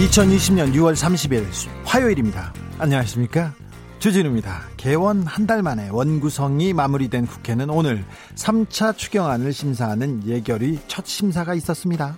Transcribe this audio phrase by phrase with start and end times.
[0.00, 1.44] 2020년 6월 30일
[1.84, 2.54] 화요일입니다.
[2.78, 3.52] 안녕하십니까?
[3.98, 4.62] 주진우입니다.
[4.78, 12.16] 개원 한 달 만에 원구성이 마무리된 국회는 오늘 3차 추경안을 심사하는 예결위 첫 심사가 있었습니다.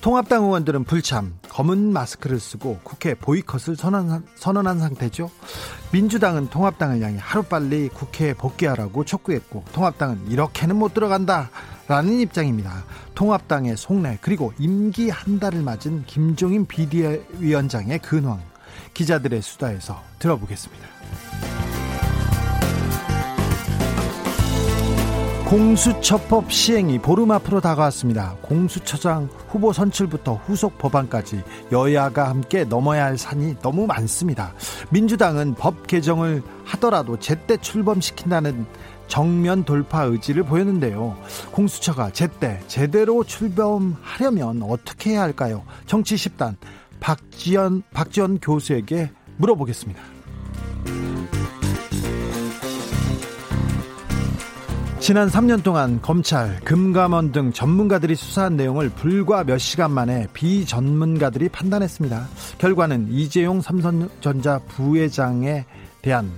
[0.00, 5.30] 통합당 의원들은 불참 검은 마스크를 쓰고 국회 보이콧을 선언한, 선언한 상태죠.
[5.92, 11.50] 민주당은 통합당을 향해 하루빨리 국회에 복귀하라고 촉구했고 통합당은 이렇게는 못 들어간다.
[11.86, 12.84] 라는 입장입니다.
[13.14, 18.40] 통합당의 속내 그리고 임기 한 달을 맞은 김종인 비대위원장의 근황
[18.94, 20.88] 기자들의 수다에서 들어보겠습니다.
[25.44, 28.34] 공수처법 시행이 보름 앞으로 다가왔습니다.
[28.40, 34.54] 공수처장 후보 선출부터 후속 법안까지 여야가 함께 넘어야 할 산이 너무 많습니다.
[34.90, 38.66] 민주당은 법 개정을 하더라도 제때 출범시킨다는
[39.06, 41.16] 정면 돌파 의지를 보였는데요.
[41.52, 45.64] 공수처가 제때 제대로 출범하려면 어떻게 해야 할까요?
[45.86, 46.56] 정치 10단
[47.00, 50.00] 박지연 박지연 교수에게 물어보겠습니다.
[55.04, 62.26] 지난 3년 동안 검찰, 금감원 등 전문가들이 수사한 내용을 불과 몇 시간 만에 비전문가들이 판단했습니다.
[62.56, 65.66] 결과는 이재용 삼성전자 부회장에
[66.00, 66.30] 대한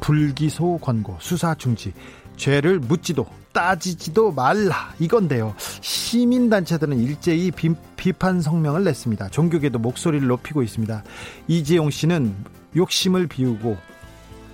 [0.00, 1.92] 불기소 권고, 수사 중지,
[2.36, 5.54] 죄를 묻지도 따지지도 말라 이건데요.
[5.80, 9.28] 시민단체들은 일제히 비, 비판 성명을 냈습니다.
[9.28, 11.02] 종교계도 목소리를 높이고 있습니다.
[11.48, 12.34] 이재용 씨는
[12.76, 13.76] 욕심을 비우고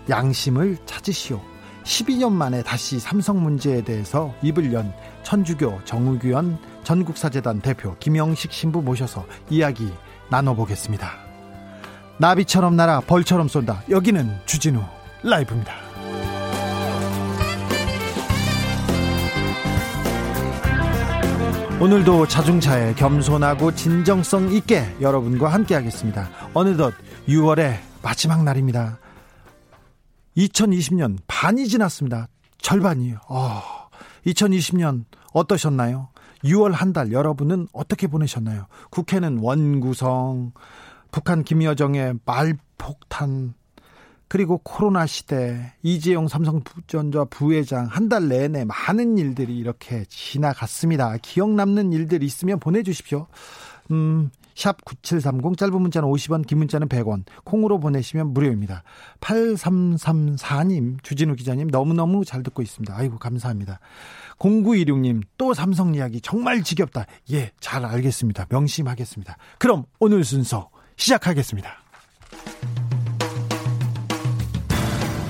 [0.08, 1.40] 양심을 찾으시오.
[1.84, 4.92] 12년 만에 다시 삼성 문제에 대해서 입을 연
[5.22, 9.88] 천주교 정의규현 전국사재단 대표 김영식 신부 모셔서 이야기
[10.30, 11.12] 나눠보겠습니다.
[12.18, 13.84] 나비처럼 날아 벌처럼 쏜다.
[13.88, 14.82] 여기는 주진우
[15.28, 15.74] 라이브입니다.
[21.80, 26.30] 오늘도 자중차에 겸손하고 진정성 있게 여러분과 함께하겠습니다.
[26.54, 26.94] 어느덧
[27.28, 28.98] 6월의 마지막 날입니다.
[30.36, 32.28] 2020년 반이 지났습니다.
[32.58, 33.18] 절반이요.
[33.28, 33.60] 어,
[34.26, 35.04] 2020년
[35.34, 36.08] 어떠셨나요?
[36.44, 38.66] 6월 한 달 여러분은 어떻게 보내셨나요?
[38.90, 40.52] 국회는 원구성,
[41.10, 43.54] 북한 김여정의 말폭탄,
[44.28, 51.16] 그리고 코로나 시대, 이재용 삼성전자 부회장 한 달 내내 많은 일들이 이렇게 지나갔습니다.
[51.22, 53.26] 기억 남는 일들 있으면 보내주십시오.
[53.92, 58.82] 음, 샵 9730 짧은 문자는 50원 긴 문자는 100원 콩으로 보내시면 무료입니다.
[59.20, 62.96] 8334님 주진우 기자님 너무너무 잘 듣고 있습니다.
[62.96, 63.80] 아이고 감사합니다.
[64.38, 67.06] 0916님 또 삼성 이야기 정말 지겹다.
[67.30, 68.46] 예 잘 알겠습니다.
[68.48, 69.36] 명심하겠습니다.
[69.58, 71.70] 그럼 오늘 순서 시작하겠습니다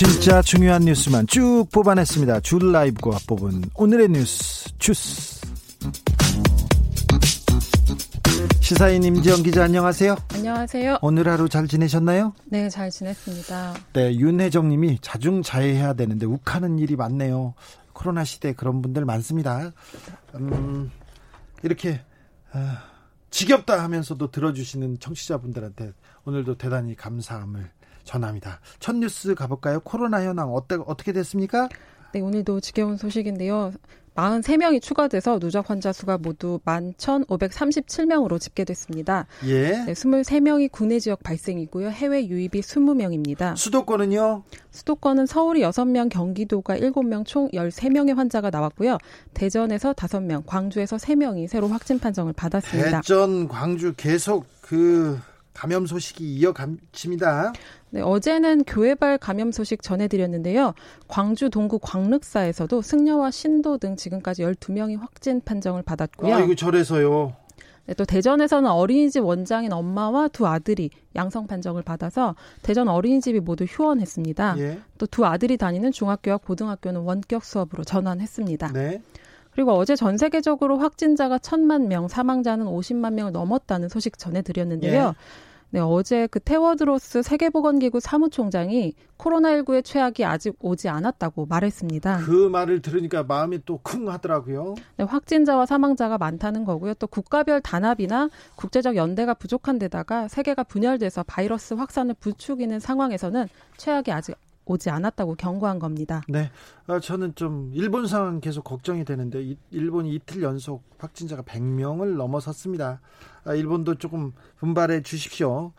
[0.00, 2.40] 진짜 중요한 뉴스만 쭉 뽑아냈습니다.
[2.40, 5.46] 줄 라이브가 뽑은 오늘의 뉴스 주스
[8.62, 10.16] 시사인 임지영 기자 안녕하세요.
[10.32, 11.00] 안녕하세요.
[11.02, 12.32] 오늘 하루 잘 지내셨나요?
[12.46, 13.74] 네, 잘 지냈습니다.
[13.92, 17.52] 네, 윤혜정 님이 자중자애해야 되는데 욱하는 일이 많네요.
[17.92, 19.70] 코로나 시대 그런 분들 많습니다.
[20.36, 20.90] 음,
[21.62, 22.00] 이렇게
[22.52, 22.84] 아,
[23.28, 25.92] 지겹다 하면서도 들어주시는 청취자분들한테
[26.24, 27.70] 오늘도 대단히 감사함을
[28.10, 28.58] 전합니다.
[28.80, 29.80] 첫 뉴스 가볼까요?
[29.80, 31.68] 코로나 현황 어때, 어떻게 됐습니까?
[32.12, 33.72] 네, 오늘도 지겨운 소식인데요.
[34.16, 39.26] 43명이 추가돼서 누적 환자 수가 모두 11,537명으로 집계됐습니다.
[39.46, 39.84] 예.
[39.84, 41.90] 네, 23명이 국내 지역 발생이고요.
[41.90, 43.56] 해외 유입이 20명입니다.
[43.56, 44.42] 수도권은요?
[44.72, 48.98] 수도권은 서울이 6명, 경기도가 7명, 총 13명의 환자가 나왔고요.
[49.32, 53.02] 대전에서 5명, 광주에서 3명이 새로 확진 판정을 받았습니다.
[53.02, 55.18] 대전, 광주 계속 그
[55.52, 57.52] 감염 소식이 이어갑니다.
[57.90, 60.74] 네, 어제는 교회발 감염 소식 전해드렸는데요.
[61.08, 66.34] 광주 동구 광륵사에서도 승려와 신도 등 지금까지 12명이 확진 판정을 받았고요.
[66.34, 67.34] 아, 이거 절에서요.
[67.86, 74.54] 네, 또 대전에서는 어린이집 원장인 엄마와 두 아들이 양성 판정을 받아서 대전 어린이집이 모두 휴원했습니다.
[74.58, 74.78] 예.
[74.98, 78.72] 또두 아들이 다니는 중학교와 고등학교는 원격 수업으로 전환했습니다.
[78.72, 79.02] 네.
[79.52, 85.08] 그리고 어제 전 세계적으로 확진자가 천만 명, 사망자는 50만 명을 넘었다는 소식 전해드렸는데요.
[85.08, 85.12] 예.
[85.72, 92.18] 네, 어제 그 테워드로스 세계보건기구 사무총장이 코로나19의 최악이 아직 오지 않았다고 말했습니다.
[92.24, 94.74] 그 말을 들으니까 마음이 또 쿵 하더라고요.
[94.96, 96.94] 네, 확진자와 사망자가 많다는 거고요.
[96.94, 104.36] 또 국가별 단합이나 국제적 연대가 부족한 데다가 세계가 분열돼서 바이러스 확산을 부추기는 상황에서는 최악이 아직
[104.70, 106.22] 오지 않았다고 경고한 겁니다.
[106.28, 106.50] 네.
[106.86, 113.00] 아, 저는 좀 일본 상황 계속 걱정이 되는데 이, 일본이 이틀 연속 확진자가 100명을 넘어섰습니다.
[113.44, 115.72] 아, 일본도 조금 분발해 주십시오.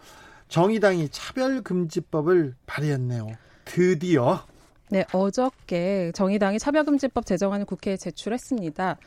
[0.50, 3.28] 정의당이 차별금지법을 발의했네요.
[3.64, 4.46] 드디어.
[4.90, 8.98] 네, 어저께 정의당이 차별금지법 제정안을 국회에 제출했습니다.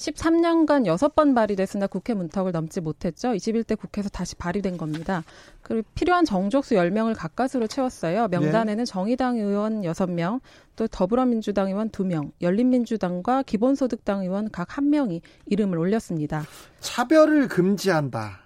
[0.00, 3.32] 13년간 6번 발의됐으나 국회 문턱을 넘지 못했죠.
[3.32, 5.22] 21대 국회에서 다시 발의된 겁니다.
[5.60, 8.28] 그리고 필요한 정족수 10명을 가까스로 채웠어요.
[8.28, 8.90] 명단에는 네.
[8.90, 10.40] 정의당 의원 6명,
[10.76, 16.44] 또 더불어민주당 의원 2명, 열린민주당과 기본소득당 의원 각 1명이 이름을 올렸습니다.
[16.80, 18.40] 차별을 금지한다.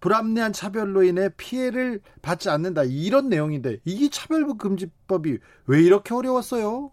[0.00, 2.84] 불합리한 차별로 인해 피해를 받지 않는다.
[2.84, 6.90] 이런 내용인데 이게 차별금지법이 왜 이렇게 어려웠어요?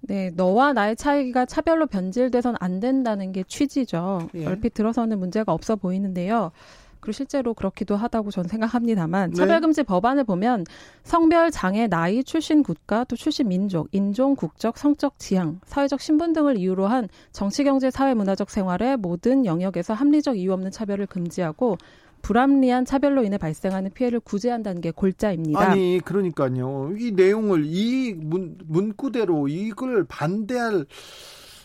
[0.00, 4.28] 네, 너와 나의 차이가 차별로 변질돼선 안 된다는 게 취지죠.
[4.34, 4.46] 예.
[4.46, 6.52] 얼핏 들어서는 문제가 없어 보이는데요.
[7.00, 9.36] 그리고 실제로 그렇기도 하다고 저는 생각합니다만 네.
[9.36, 10.64] 차별금지 법안을 보면
[11.04, 16.56] 성별, 장애, 나이, 출신 국가, 또 출신 민족, 인종, 국적, 성적 지향, 사회적 신분 등을
[16.58, 21.78] 이유로 한 정치, 경제, 사회, 문화적 생활의 모든 영역에서 합리적 이유 없는 차별을 금지하고
[22.22, 25.60] 불합리한 차별로 인해 발생하는 피해를 구제한다는 게 골자입니다.
[25.60, 26.94] 아니 그러니까요.
[26.98, 30.86] 이 내용을 이 문, 문구대로 이걸 반대할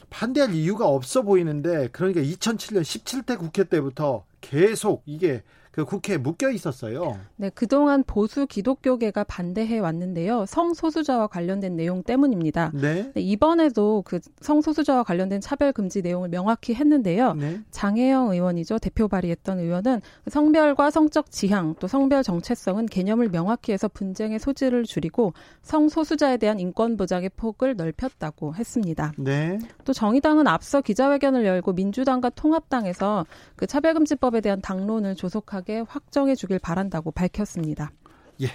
[0.09, 5.41] 반대할 이유가 없어 보이는데 그러니까 2007년 17대 국회 때부터 계속 이게
[5.73, 7.17] 그 국회에 묶여 있었어요.
[7.35, 10.45] 네, 그동안 보수 기독교계가 반대해 왔는데요.
[10.45, 12.71] 성소수자와 관련된 내용 때문입니다.
[12.75, 13.11] 네.
[13.11, 17.33] 네 이번에도 그 성소수자와 관련된 차별 금지 내용을 명확히 했는데요.
[17.33, 17.59] 네.
[17.71, 18.77] 장혜영 의원이죠.
[18.77, 25.33] 대표 발의했던 의원은 성별과 성적 지향 또 성별 정체성은 개념을 명확히 해서 분쟁의 소지를 줄이고
[25.63, 29.11] 성소수자에 대한 인권 보장의 폭을 넓혔다고 했습니다.
[29.17, 29.57] 네.
[29.85, 36.59] 또 정의당은 앞서 기자회견을 열고 민주당과 통합당에서 그 차별금지법에 대한 당론을 조속하게 명확하게 확정해 주길
[36.59, 37.91] 바란다고 밝혔습니다.
[38.41, 38.47] 예.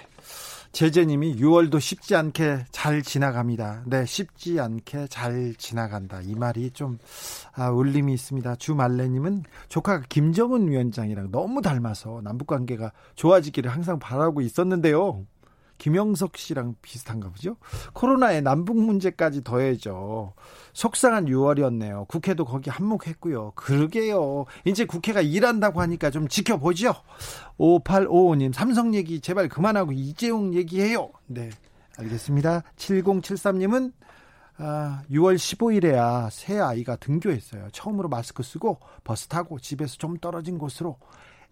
[0.71, 3.83] 제재님이 6월도 쉽지 않게 잘 지나갑니다.
[3.87, 6.21] 네, 쉽지 않게 잘 지나간다.
[6.21, 6.99] 이 말이 좀
[7.53, 8.55] 아, 울림이 있습니다.
[8.55, 15.25] 주말래님은 조카가 김정은 위원장이랑 너무 닮아서 남북 관계가 좋아지기를 항상 바라고 있었는데요.
[15.79, 17.55] 김영석 씨랑 비슷한가 보죠?
[17.93, 20.33] 코로나에 남북 문제까지 더해져.
[20.73, 22.07] 속상한 6월이었네요.
[22.07, 23.53] 국회도 거기 한몫했고요.
[23.55, 24.45] 그러게요.
[24.65, 26.93] 이제 국회가 일한다고 하니까 좀 지켜보죠.
[27.57, 31.09] 5855님, 삼성 얘기 제발 그만하고 이재용 얘기해요.
[31.25, 31.49] 네.
[31.97, 32.63] 알겠습니다.
[32.77, 33.93] 7073님은
[34.61, 37.69] 아, 6월 15일에야 새 아이가 등교했어요.
[37.71, 40.97] 처음으로 마스크 쓰고 버스 타고 집에서 좀 떨어진 곳으로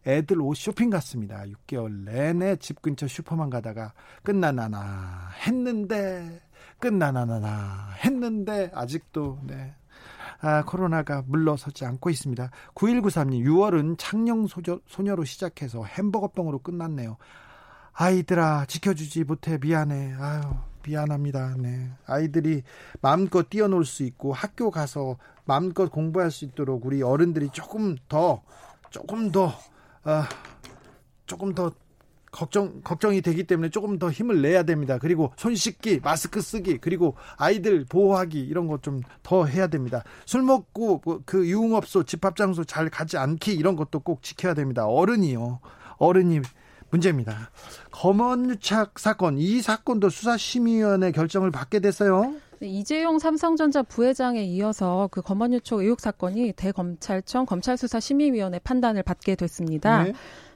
[0.06, 1.44] 애들 옷 쇼핑 갔습니다.
[1.44, 6.42] 6개월 내내 집 근처 슈퍼만 가다가 끝나나나 했는데
[6.80, 9.76] 끝나나나 했는데 아직도 네.
[10.40, 12.52] 아, 코로나가 물러서지 않고 있습니다.
[12.76, 17.18] 9193님, 6월은 창녕 소녀, 소녀로 시작해서 햄버거병으로 끝났네요.
[17.94, 20.14] 아이들아, 지켜주지 못해 미안해.
[20.20, 20.42] 아유,
[20.86, 21.56] 미안합니다.
[21.58, 21.92] 네.
[22.06, 22.62] 아이들이
[23.02, 28.44] 마음껏 뛰어놀 수 있고 학교 가서 마음껏 공부할 수 있도록 우리 어른들이 조금 더,
[28.92, 29.52] 조금 더
[30.08, 30.28] 아,
[31.26, 31.72] 조금 더
[32.32, 34.98] 걱정 걱정이 되기 때문에 조금 더 힘을 내야 됩니다.
[35.00, 40.04] 그리고 손 씻기, 마스크 쓰기, 그리고 아이들 보호하기 이런 것 좀 더 해야 됩니다.
[40.26, 44.86] 술 먹고 뭐그 유흥업소, 집합 장소 잘 가지 않기 이런 것도 꼭 지켜야 됩니다.
[44.88, 45.60] 어른이요.
[45.98, 46.40] 어른이
[46.90, 47.52] 문제입니다.
[47.92, 52.34] 검언유착 사건 이 사건도 수사심의위원회 결정을 받게 됐어요.
[52.60, 60.04] 네, 이재용 삼성전자 부회장에 이어서 그 검언유착 의혹 사건이 대검찰청 검찰수사심의위원회 판단을 받게 됐습니다.
[60.04, 60.14] 네.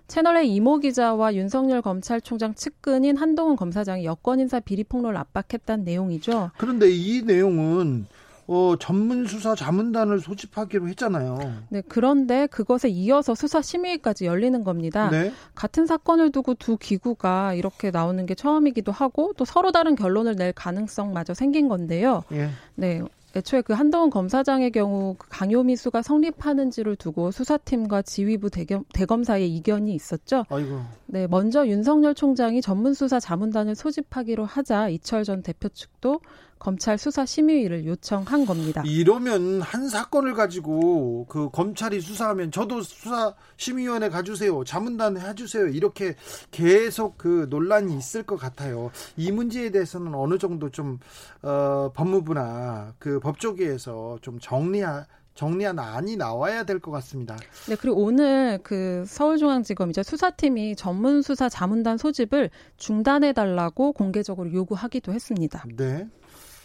[0.08, 6.52] 채널의 이모 기자와 윤석열 검찰총장 측근인 한동훈 검사장이 여권 인사 비리 폭로를 압박했다는 내용이죠.
[6.58, 8.08] 그런데 이 내용은
[8.52, 11.40] 어, 전문 수사 자문단을 소집하기로 했잖아요.
[11.70, 15.10] 네, 그런데 그것에 이어서 수사 심의까지 열리는 겁니다.
[15.10, 15.32] 네.
[15.56, 20.52] 같은 사건을 두고 두 기구가 이렇게 나오는 게 처음이기도 하고 또 서로 다른 결론을 낼
[20.52, 22.24] 가능성마저 생긴 건데요.
[22.34, 22.50] 예.
[22.76, 23.02] 네.
[23.34, 30.44] 애초에 그 한동훈 검사장의 경우 그 강요미수가 성립하는지를 두고 수사팀과 지휘부 대겸, 대검사의 이견이 있었죠.
[30.50, 30.82] 아이고.
[31.06, 36.20] 네, 먼저 윤석열 총장이 전문수사 자문단을 소집하기로 하자 이철 전 대표 측도
[36.62, 38.84] 검찰 수사 심의위를 요청한 겁니다.
[38.86, 44.64] 이러면 한 사건을 가지고 그 검찰이 수사하면 저도 수사 심의위원회 가주세요.
[44.64, 45.70] 자문단 해주세요.
[45.70, 46.16] 이렇게
[46.52, 48.92] 계속 그 논란이 있을 것 같아요.
[49.18, 51.00] 이 문제에 대해서는 어느 정도 좀
[51.42, 57.38] 어, 법무부나 그 법조계에서 좀 정리하 정리한 안이 나와야 될 것 같습니다.
[57.70, 65.64] 네, 그리고 오늘 그 서울중앙지검이죠 수사팀이 전문 수사 자문단 소집을 중단해 달라고 공개적으로 요구하기도 했습니다.
[65.78, 66.08] 네,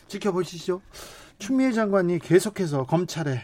[0.08, 0.80] 지켜보시죠.
[1.38, 3.40] 추미애 장관이 계속해서 검찰에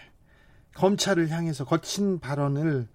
[0.75, 2.89] 검찰을 향해서 거친 발언을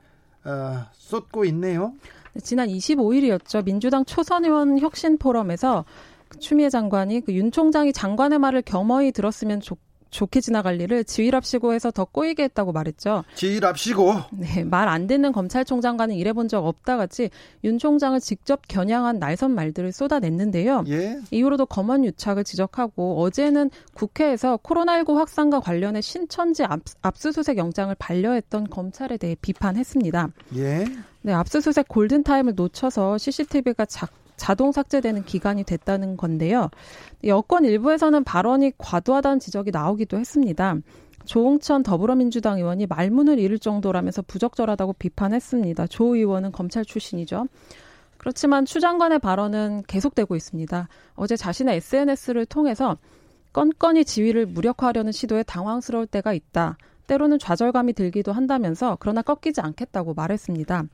[0.45, 1.93] 어, 쏟고 있네요.
[2.33, 3.63] 네, 지난 25일이었죠.
[3.63, 5.85] 민주당 초선 의원 혁신 포럼에서
[6.39, 9.77] 추미애 장관이 그 윤 총장이 장관의 말을 겸허히 들었으면 좋
[10.09, 13.23] 좋게 지나갈 일을 지휘랍시고 해서 더 꼬이게 했다고 말했죠.
[13.35, 14.13] 지휘랍시고.
[14.31, 17.29] 네, 말 안 듣는 검찰총장과는 일해본 적 없다 같이
[17.65, 20.85] 윤 총장을 직접 겨냥한 날선 말들을 쏟아냈는데요.
[20.87, 21.19] 예.
[21.31, 29.17] 이후로도 검언 유착을 지적하고 어제는 국회에서 코로나19 확산과 관련해 신천지 압, 압수수색 영장을 반려했던 검찰에
[29.17, 30.29] 대해 비판했습니다.
[30.55, 30.85] 예.
[31.21, 36.69] 네, 압수수색 골든타임을 놓쳐서 CCTV가 작 자동 삭제되는 기간이 됐다는 건데요.
[37.25, 40.77] 여권 일부에서는 발언이 과도하다는 지적이 나오기도 했습니다.
[41.25, 45.87] 조홍천 더불어민주당 의원이 말문을 잃을 정도라면서 부적절하다고 비판했습니다.
[45.87, 47.47] 조 의원은 검찰 출신이죠.
[48.17, 50.87] 그렇지만 추 장관의 발언은 계속되고 있습니다.
[51.15, 52.97] 어제 자신의 SNS를 통해서
[53.53, 56.77] 건건이 지위를 무력화하려는 시도에 당황스러울 때가 있다.
[57.07, 60.85] 때로는 좌절감이 들기도 한다면서 그러나 꺾이지 않겠다고 말했습니다.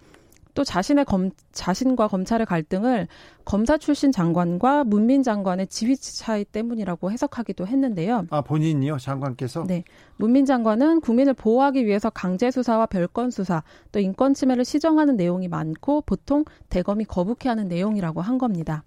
[0.53, 3.07] 또 자신의 검, 자신과 검찰의 갈등을
[3.45, 8.27] 검사 출신 장관과 문민 장관의 지위 차이 때문이라고 해석하기도 했는데요.
[8.29, 8.97] 아, 본인이요?
[8.97, 9.65] 장관께서?
[9.67, 9.83] 네.
[10.17, 16.01] 문민 장관은 국민을 보호하기 위해서 강제 수사와 별건 수사, 또 인권 침해를 시정하는 내용이 많고
[16.01, 18.83] 보통 대검이 거북해 하는 내용이라고 한 겁니다.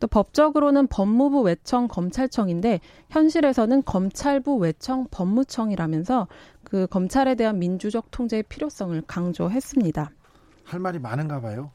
[0.00, 2.80] 또 법적으로는 법무부 외청 검찰청인데
[3.10, 6.26] 현실에서는 검찰부 외청 법무청이라면서
[6.64, 10.10] 그 검찰에 대한 민주적 통제의 필요성을 강조했습니다.
[10.64, 11.70] 할 말이 많은가 봐요.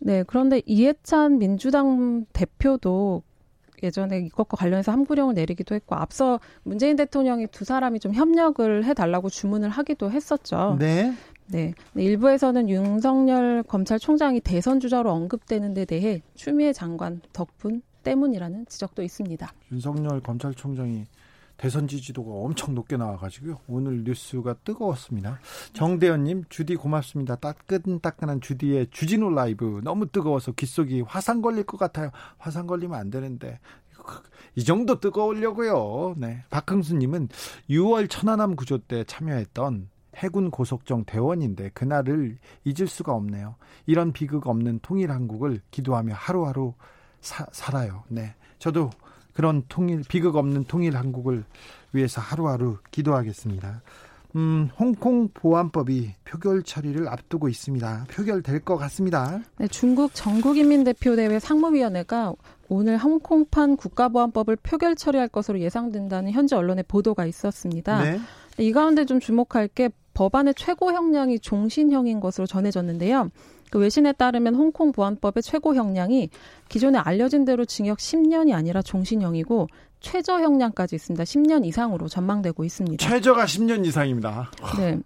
[0.00, 3.22] 네, 그런데 이해찬 민주당 대표도
[3.82, 9.68] 예전에 이것과 관련해서 함구령을 내리기도 했고 앞서 문재인 대통령이 두 사람이 좀 협력을 해달라고 주문을
[9.68, 10.76] 하기도 했었죠.
[10.78, 11.14] 네.
[11.46, 11.74] 네.
[11.94, 19.50] 일부에서는 윤석열 검찰총장이 대선 주자로 언급되는 데 대해 추미애 장관 덕분 때문이라는 지적도 있습니다.
[19.72, 21.06] 윤석열 검찰총장이
[21.58, 23.58] 대선 지지도가 엄청 높게 나와가지고요.
[23.66, 25.40] 오늘 뉴스가 뜨거웠습니다.
[25.72, 27.34] 정대현님, 주디 고맙습니다.
[27.36, 29.80] 따끈따끈한 주디의 주진우 라이브.
[29.82, 32.10] 너무 뜨거워서 귓속이 화상 걸릴 것 같아요.
[32.38, 33.58] 화상 걸리면 안 되는데.
[34.54, 36.14] 이 정도 뜨거우려고요.
[36.16, 36.44] 네.
[36.50, 37.28] 박흥수님은
[37.68, 43.56] 6월 천안함 구조 때 참여했던 해군 고속정 대원인데 그날을 잊을 수가 없네요.
[43.86, 46.74] 이런 비극 없는 통일 한국을 기도하며 하루하루
[47.20, 48.04] 사, 살아요.
[48.08, 48.34] 네.
[48.60, 48.90] 저도
[49.38, 51.44] 그런 통일 비극 없는 통일 한국을
[51.92, 53.82] 위해서 하루하루 기도하겠습니다.
[54.34, 58.06] 음, 홍콩 보안법이 표결 처리를 앞두고 있습니다.
[58.10, 59.38] 표결될 것 같습니다.
[59.58, 62.34] 네, 중국 전국인민대표대회 상무위원회가
[62.68, 68.02] 오늘 홍콩판 국가보안법을 표결 처리할 것으로 예상된다는 현지 언론의 보도가 있었습니다.
[68.02, 68.18] 네.
[68.58, 73.30] 이 가운데 좀 주목할 게 법안의 최고 형량이 종신형인 것으로 전해졌는데요.
[73.70, 76.30] 그 외신에 따르면 홍콩 보안법의 최고 형량이
[76.68, 79.68] 기존에 알려진 대로 징역 10년이 아니라 종신형이고
[80.00, 81.24] 최저 형량까지 있습니다.
[81.24, 83.06] 10년 이상으로 전망되고 있습니다.
[83.06, 84.50] 최저가 10년 이상입니다.
[84.78, 84.98] 네.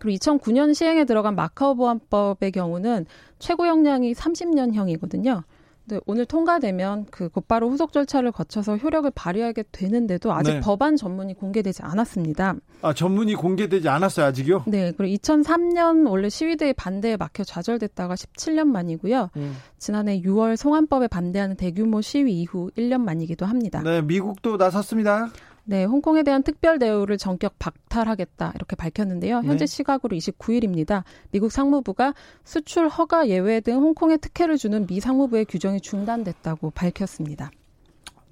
[0.00, 3.06] 그리고 2009년 시행에 들어간 마카오 보안법의 경우는
[3.38, 5.42] 최고 형량이 30년형이거든요.
[5.88, 10.60] 네, 오늘 통과되면 그 곧바로 후속 절차를 거쳐서 효력을 발휘하게 되는데도 아직 네.
[10.60, 12.56] 법안 전문이 공개되지 않았습니다.
[12.82, 14.64] 아, 전문이 공개되지 않았어요, 아직요?
[14.66, 19.30] 네, 그리고 2003년 원래 시위대의 반대에 막혀 좌절됐다가 17년 만이고요.
[19.36, 19.56] 음.
[19.78, 23.80] 지난해 6월 송환법에 반대하는 대규모 시위 이후 1년 만이기도 합니다.
[23.82, 25.30] 네, 미국도 나섰습니다.
[25.70, 29.42] 네, 홍콩에 대한 특별 대우를 전격 박탈하겠다 이렇게 밝혔는데요.
[29.44, 29.66] 현재 네.
[29.66, 31.04] 시각으로 29일입니다.
[31.30, 37.50] 미국 상무부가 수출 허가 예외 등 홍콩에 특혜를 주는 미 상무부의 규정이 중단됐다고 밝혔습니다.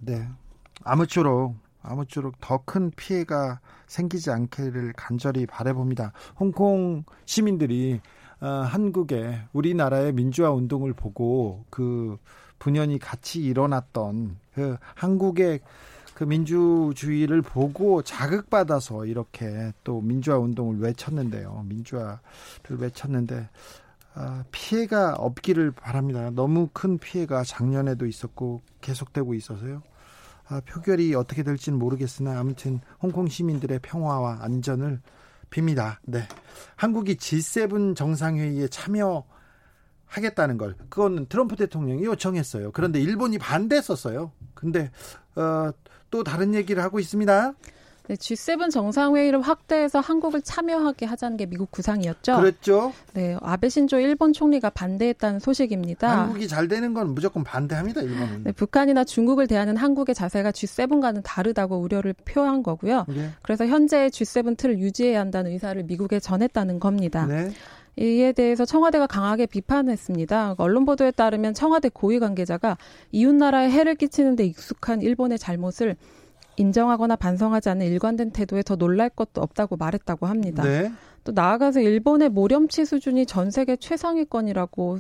[0.01, 0.27] 네.
[0.83, 6.13] 아무쪼록 아무쪼록 더 큰 피해가 생기지 않기를 간절히 바래봅니다.
[6.41, 8.01] 홍콩 시민들이
[8.41, 12.17] 어, 한국의 우리나라의 민주화 운동을 보고 그
[12.59, 15.61] 분연히 같이 일어났던 그 한국의
[16.17, 21.67] 그 민주주의를 보고 자극받아서 이렇게 또 민주화 운동을 외쳤는데요.
[21.69, 22.19] 민주화를
[22.79, 23.51] 외쳤는데
[24.15, 26.31] 아, 피해가 없기를 바랍니다.
[26.31, 29.83] 너무 큰 피해가 작년에도 있었고 계속되고 있어서요.
[30.49, 35.03] 아, 표결이 어떻게 될지는 모르겠으나 아무튼 홍콩 시민들의 평화와 안전을
[35.51, 35.99] 빕니다.
[36.07, 36.27] 네.
[36.77, 39.23] 한국이 G7 정상회의에 참여
[40.07, 42.73] 하겠다는 걸 그거는 트럼프 대통령이 요청했어요.
[42.73, 44.33] 그런데 일본이 반대했었어요.
[44.55, 44.91] 근데
[45.35, 45.71] 어,
[46.11, 47.55] 또 다른 얘기를 하고 있습니다.
[48.09, 52.37] 네, G7 정상회의를 확대해서 한국을 참여하게 하자는 게 미국 구상이었죠.
[52.37, 52.93] 그랬죠.
[53.15, 56.21] 네, 아베 신조 일본 총리가 반대했다는 소식입니다.
[56.21, 58.45] 한국이 잘 되는 건 무조건 반대합니다, 일본은.
[58.45, 63.07] 네, 북한이나 중국을 대하는 한국의 자세가 G7과는 다르다고 우려를 표한 거고요.
[63.09, 63.31] 네.
[63.43, 67.27] 그래서 현재의 G7 틀을 유지해야 한다는 의사를 미국에 전했다는 겁니다.
[67.27, 67.51] 네.
[67.99, 70.57] 이에 대해서 청와대가 강하게 비판했습니다.
[70.59, 72.77] 언론 보도에 따르면 청와대 고위 관계자가
[73.11, 75.97] 이웃 나라에 해를 끼치는 데 익숙한 일본의 잘못을
[76.57, 80.63] 인정하거나 반성하지 않는 일관된 태도에 더 놀랄 것도 없다고 말했다고 합니다.
[80.63, 80.93] 네.
[81.25, 84.99] 또 나아가서 일본의 모렴치 수준이 전 세계 최상위권이라고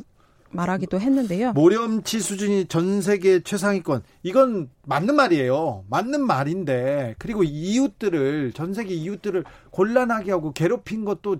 [0.50, 1.52] 말하기도 했는데요.
[1.52, 4.02] 모렴치 수준이 전 세계 최상위권.
[4.22, 5.84] 이건 맞는 말이에요.
[5.90, 11.36] 맞는 말인데 그리고 이웃들을 전 세계 이웃들을 곤란하게 하고 괴롭힌 것도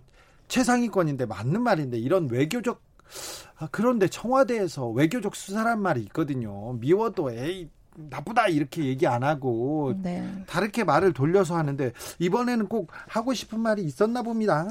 [0.49, 2.83] 최상위권인데 맞는 말인데 이런 외교적
[3.59, 6.75] 아, 그런데 청와대에서 외교적 수사란 말이 있거든요.
[6.75, 10.45] 미워도 에이 나쁘다 이렇게 얘기 안 하고 네.
[10.47, 14.69] 다르게 말을 돌려서 하는데 이번에는 꼭 하고 싶은 말이 있었나 봅니다.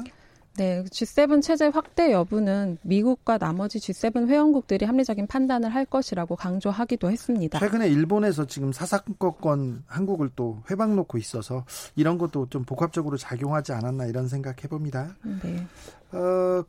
[0.56, 7.58] 네, G7 체제 확대 여부는 미국과 나머지 G7 회원국들이 합리적인 판단을 할 것이라고 강조하기도 했습니다.
[7.58, 14.06] 최근에 일본에서 지금 사사건건 한국을 또 회방 놓고 있어서 이런 것도 좀 복합적으로 작용하지 않았나
[14.06, 15.14] 이런 생각 해 봅니다.
[15.42, 15.66] 네.
[16.12, 16.64] 어,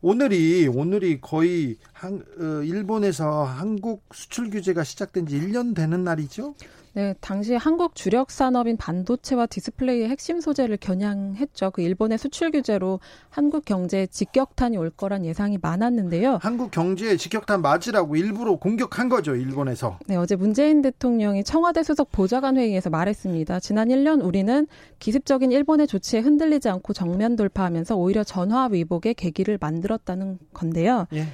[0.00, 6.54] 오늘이 오늘이 거의 한, 어, 일본에서 한국 수출 규제가 시작된 지 1년 되는 날이죠.
[6.94, 11.70] 네, 당시 한국 주력 산업인 반도체와 디스플레이의 핵심 소재를 겨냥했죠.
[11.70, 16.38] 그 일본의 수출 규제로 한국 경제에 직격탄이 올 거란 예상이 많았는데요.
[16.42, 19.98] 한국 경제에 직격탄 맞으라고 일부러 공격한 거죠, 일본에서.
[20.06, 23.60] 네, 어제 문재인 대통령이 청와대 수석 보좌관 회의에서 말했습니다.
[23.60, 24.66] 지난 1년 우리는
[24.98, 31.06] 기습적인 일본의 조치에 흔들리지 않고 정면 돌파하면서 오히려 전화 위복의 계기를 만들었다는 건데요.
[31.14, 31.26] 예.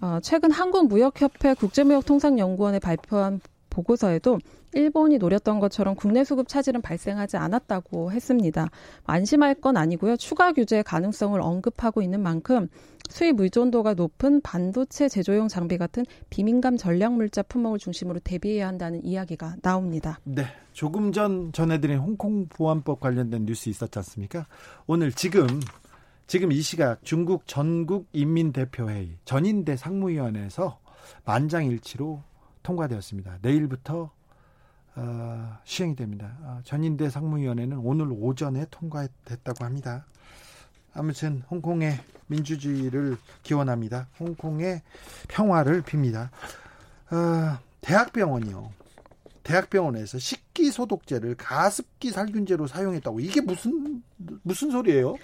[0.00, 3.40] 어, 최근 한국무역협회 국제무역통상연구원에 발표한
[3.70, 4.38] 보고서에도
[4.72, 8.68] 일본이 노렸던 것처럼 국내 수급 차질은 발생하지 않았다고 했습니다.
[9.04, 10.16] 안심할 건 아니고요.
[10.16, 12.68] 추가 규제 가능성을 언급하고 있는 만큼
[13.08, 19.56] 수입 의존도가 높은 반도체 제조용 장비 같은 비민감 전략 물자 품목을 중심으로 대비해야 한다는 이야기가
[19.62, 20.20] 나옵니다.
[20.24, 20.44] 네.
[20.72, 24.46] 조금 전 전해드린 홍콩 보안법 관련된 뉴스 있었지 않습니까?
[24.86, 25.46] 오늘 지금
[26.28, 30.78] 지금 이 시각 중국 전국 인민대표회의 전인대 상무위원회에서
[31.24, 32.22] 만장일치로
[32.62, 33.38] 통과되었습니다.
[33.42, 34.10] 내일부터
[34.96, 36.36] 어, 시행이 됩니다.
[36.42, 40.06] 어, 전인대 상무위원회는 오늘 오전에 통과됐다고 합니다.
[40.92, 44.08] 아무튼 홍콩의 민주주의를 기원합니다.
[44.18, 44.82] 홍콩의
[45.28, 46.30] 평화를 빕니다.
[47.10, 48.72] 어, 대학병원이요.
[49.42, 54.02] 대학병원에서 식기 소독제를 가습기 살균제로 사용했다고 이게 무슨
[54.42, 55.16] 무슨 소리예요?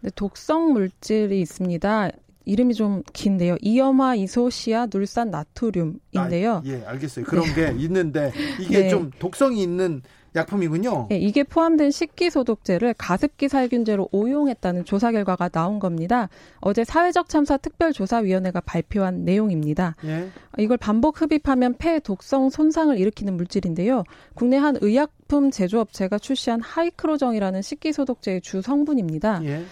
[0.00, 2.10] 네, 독성 물질이 있습니다.
[2.44, 3.56] 이름이 좀 긴데요.
[3.60, 6.54] 이염화 이소시아 눌산 나트륨인데요.
[6.54, 7.24] 아, 예, 알겠어요.
[7.24, 7.54] 그런 네.
[7.54, 8.88] 게 있는데 이게 네.
[8.88, 10.02] 좀 독성이 있는
[10.34, 11.08] 약품이군요.
[11.10, 16.28] 네, 이게 포함된 식기 소독제를 가습기 살균제로 오용했다는 조사 결과가 나온 겁니다.
[16.60, 19.96] 어제 사회적 참사 특별조사위원회가 발표한 내용입니다.
[20.04, 20.28] 예.
[20.58, 24.04] 이걸 반복 흡입하면 폐 독성 손상을 일으키는 물질인데요.
[24.34, 29.44] 국내 한 의약품 제조업체가 출시한 하이크로정이라는 식기 소독제의 주 성분입니다.
[29.44, 29.64] 예.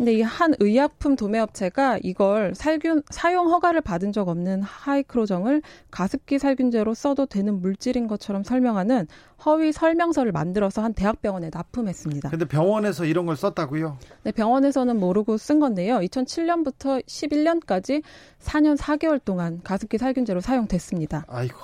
[0.00, 5.60] 근데 이 한 의약품 도매업체가 이걸 살균 사용 허가를 받은 적 없는 하이크로정을
[5.90, 9.06] 가습기 살균제로 써도 되는 물질인 것처럼 설명하는
[9.44, 12.30] 허위 설명서를 만들어서 한 대학병원에 납품했습니다.
[12.30, 13.98] 근데 병원에서 이런 걸 썼다고요?
[14.22, 15.98] 네, 병원에서는 모르고 쓴 건데요.
[15.98, 18.02] 2007년부터 11년까지
[18.40, 21.26] 4년 4개월 동안 가습기 살균제로 사용됐습니다.
[21.28, 21.58] 아이고,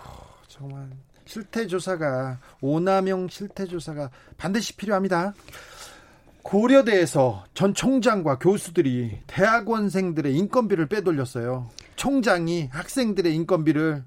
[0.49, 0.91] 정말
[1.25, 5.33] 실태 조사가 오남용 실태 조사가 반드시 필요합니다.
[6.47, 11.69] 고려대에서 전 총장과 교수들이 대학원생들의 인건비를 빼돌렸어요.
[11.97, 14.05] 총장이 학생들의 인건비를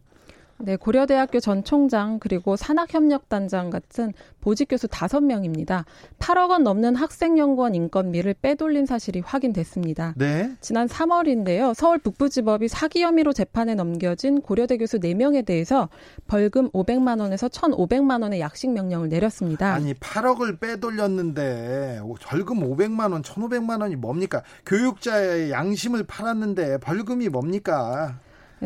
[0.62, 5.86] 네, 고려대학교 전 총장 그리고 산학협력단장 같은 보직 교수 5명입니다.
[6.20, 10.14] 8억 원 넘는 학생연구원 인건비를 빼돌린 사실이 확인됐습니다.
[10.18, 10.52] 네.
[10.60, 11.74] 지난 3월인데요.
[11.74, 15.88] 서울 북부지법이 사기 혐의로 재판에 넘겨진 고려대 교수 4명에 대해서
[16.28, 19.74] 벌금 500만 원에서 1,500만 원의 약식 명령을 내렸습니다.
[19.74, 24.44] 아니, 8억을 빼돌렸는데 벌금 500만 원, 1,500만 원이 뭡니까?
[24.66, 28.20] 교육자의 양심을 팔았는데 벌금이 뭡니까?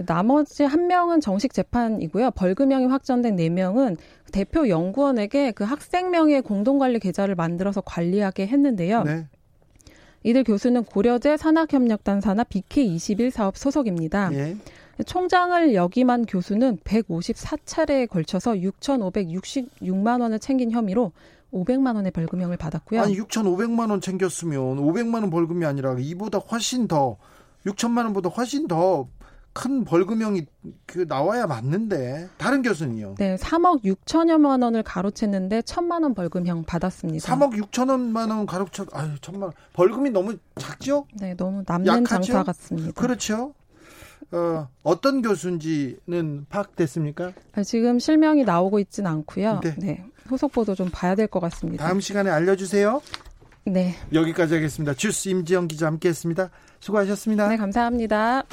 [0.05, 2.31] 나머지 한 명은 정식 재판이고요.
[2.31, 3.97] 벌금형이 확정된 네 명은
[4.31, 9.03] 대표 연구원에게 그 학생 명의 공동관리 계좌를 만들어서 관리하게 했는데요.
[9.03, 9.27] 네.
[10.23, 14.33] 이들 교수는 고려대 산학협력단 산하 BK21 사업 소속입니다.
[14.33, 14.55] 예.
[15.05, 21.11] 총장을 역임한 교수는 154차례에 걸쳐서 6,566만 원을 챙긴 혐의로
[21.51, 23.01] 500만 원의 벌금형을 받았고요.
[23.01, 27.17] 아니 6,500만 원 챙겼으면 500만 원 벌금이 아니라 이보다 훨씬 더
[27.65, 29.07] 6천만 원보다 훨씬 더
[29.53, 30.45] 큰 벌금형이
[30.87, 33.15] 그 나와야 맞는데 다른 교수는요?
[33.19, 37.31] 네, 3억 6천여만 원을 가로챘는데 천만 원 벌금형 받았습니다.
[37.35, 39.51] 3억 6천원만 원 가로챘 아유 천만 원.
[39.73, 41.05] 벌금이 너무 작죠?
[41.19, 42.05] 네, 너무 남는 약하죠?
[42.33, 42.91] 장사 같습니다.
[42.99, 43.53] 그렇죠.
[44.31, 47.33] 어, 어떤 교수인지는 파악됐습니까?
[47.53, 49.59] 아, 지금 실명이 나오고 있지는 않고요.
[49.63, 49.75] 네.
[49.77, 50.03] 네.
[50.25, 51.85] 후속 보도 좀 봐야 될 것 같습니다.
[51.85, 53.01] 다음 시간에 알려주세요.
[53.65, 53.93] 네.
[54.11, 54.93] 여기까지 하겠습니다.
[54.95, 56.49] 주스 임지영 기자 함께했습니다.
[56.79, 57.47] 수고하셨습니다.
[57.49, 58.43] 네, 감사합니다.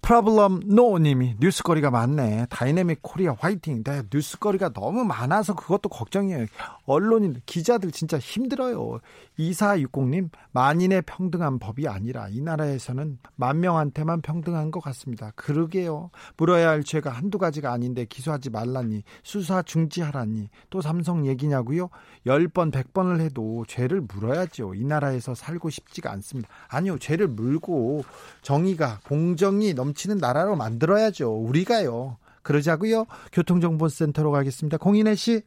[0.00, 2.46] Problem No님이 뉴스거리가 많네.
[2.48, 3.82] 다이내믹 코리아 화이팅.
[3.84, 6.46] 네, 뉴스거리가 너무 많아서 그것도 걱정이에요.
[6.86, 9.00] 언론인, 기자들 진짜 힘들어요.
[9.38, 15.32] 2460님, 만인의 평등한 법이 아니라 이 나라에서는 만 명한테만 평등한 것 같습니다.
[15.36, 16.10] 그러게요.
[16.36, 21.90] 물어야 할 죄가 한두 가지가 아닌데 기소하지 말라니, 수사 중지하라니, 또 삼성 얘기냐고요?
[22.26, 24.74] 10번, 100번을 해도 죄를 물어야죠.
[24.74, 26.48] 이 나라에서 살고 싶지가 않습니다.
[26.68, 28.04] 아니요, 죄를 물고
[28.42, 31.30] 정의가, 공정이 넘치는 나라로 만들어야죠.
[31.32, 32.18] 우리가요.
[32.42, 33.06] 그러자고요.
[33.32, 34.78] 교통정보센터로 가겠습니다.
[34.78, 35.42] 공인혜 씨.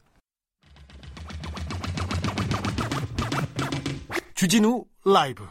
[4.36, 5.44] 주진우 라이브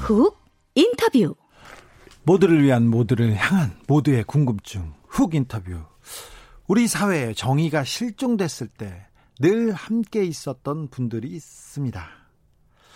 [0.00, 0.38] 훅
[0.74, 1.34] 인터뷰
[2.24, 5.86] 모두를 위한 모두를 향한 모두의 궁금증 훅 인터뷰
[6.68, 9.06] 우리 사회에 정의가 실종됐을 때
[9.38, 12.08] 늘 함께 있었던 분들이 있습니다.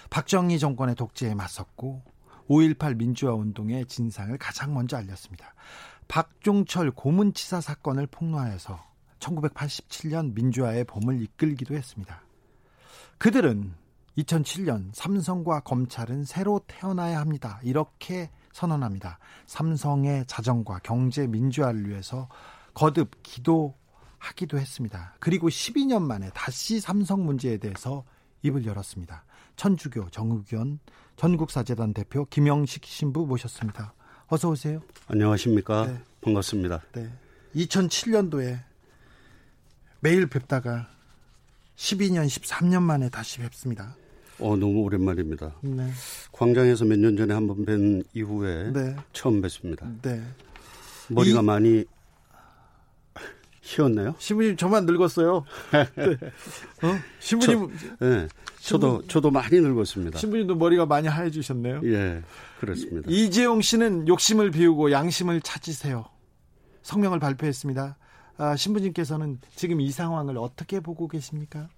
[0.09, 2.02] 박정희 정권의 독재에 맞섰고
[2.48, 5.54] 5.18 민주화 운동의 진상을 가장 먼저 알렸습니다.
[6.09, 8.83] 박종철 고문치사 사건을 폭로하여서
[9.18, 12.22] 1987년 민주화의 봄을 이끌기도 했습니다.
[13.18, 13.74] 그들은
[14.16, 17.61] 2007년 삼성과 검찰은 새로 태어나야 합니다.
[17.62, 19.18] 이렇게 선언합니다.
[19.46, 22.28] 삼성의 자정과 경제 민주화를 위해서
[22.74, 25.14] 거듭 기도하기도 했습니다.
[25.20, 28.04] 그리고 12년 만에 다시 삼성 문제에 대해서
[28.42, 29.24] 입을 열었습니다.
[29.56, 30.78] 천주교 정의견
[31.16, 33.92] 전국사재단 대표 김영식 신부 모셨습니다.
[34.28, 34.80] 어서 오세요.
[35.09, 35.87] 안녕하십니까.
[35.87, 35.98] 네.
[36.22, 36.80] 반갑습니다.
[36.92, 37.11] 네.
[37.56, 38.61] 2007년도에
[40.00, 40.88] 매일 뵙다가
[41.76, 43.96] 12년, 13년 만에 다시 뵙습니다.
[44.38, 45.54] 어, 너무 오랜만입니다.
[45.62, 45.90] 네.
[46.33, 48.96] 광장에서 몇 년 전에 한 번 뵌 이후에 네.
[49.12, 49.87] 처음 뵙습니다.
[50.00, 50.22] 네.
[51.09, 51.44] 머리가 이...
[51.44, 51.85] 많이
[53.61, 54.14] 희었나요?
[54.18, 55.44] 신부님 저만 늙었어요.
[55.73, 55.81] 네.
[56.87, 56.99] 어?
[57.18, 57.70] 신부님.
[57.99, 58.29] 저, 네.
[58.61, 60.18] 저도 저도 많이 늙었습니다.
[60.18, 61.81] 신부님도 머리가 많이 하얘지셨네요.
[61.85, 62.23] 예,
[62.59, 63.11] 그렇습니다.
[63.11, 66.07] 이재용 씨는 욕심을 비우고 양심을 찾으세요.
[66.83, 67.96] 성명을 발표했습니다.
[68.38, 71.68] 아, 신부님께서는 지금 이 상황을 어떻게 보고 계십니까?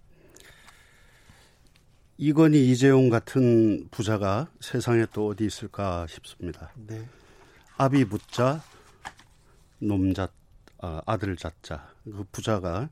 [2.19, 6.71] 이건희 이재용 같은 부자가 세상에 또 어디 있을까 싶습니다.
[6.77, 7.05] 네.
[7.77, 8.63] 아비 묻자
[9.81, 10.29] 놈자
[10.83, 12.91] 아, 아들 자자 그 부자가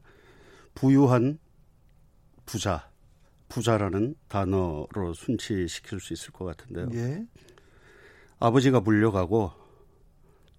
[0.75, 1.39] 부유한
[2.47, 2.89] 부자
[3.49, 6.89] 부자라는 단어로 순치시킬 수 있을 것 같은데요.
[6.95, 7.27] 예.
[8.39, 9.51] 아버지가 물려가고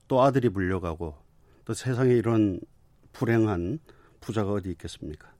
[0.09, 1.15] 또 아들이 물려가고
[1.63, 2.59] 또 세상에 이런
[3.13, 3.79] 불행한
[4.19, 5.31] 부자가 어디 있겠습니까?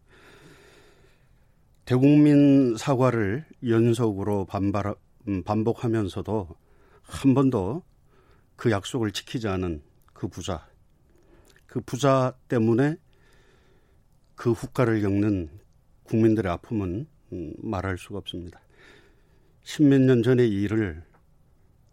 [1.84, 4.96] 대국민 사과를 연속으로 반발,
[5.28, 6.48] 음, 반복하면서도
[7.02, 7.84] 한 번도
[8.56, 10.71] 그 약속을 지키지 않은 그 부자.
[11.72, 12.98] 그 부자 때문에
[14.36, 15.50] 그 후과를 겪는
[16.04, 18.60] 국민들의 아픔은 음, 말할 수가 없습니다.
[19.64, 21.02] 십몇 년 전의 일을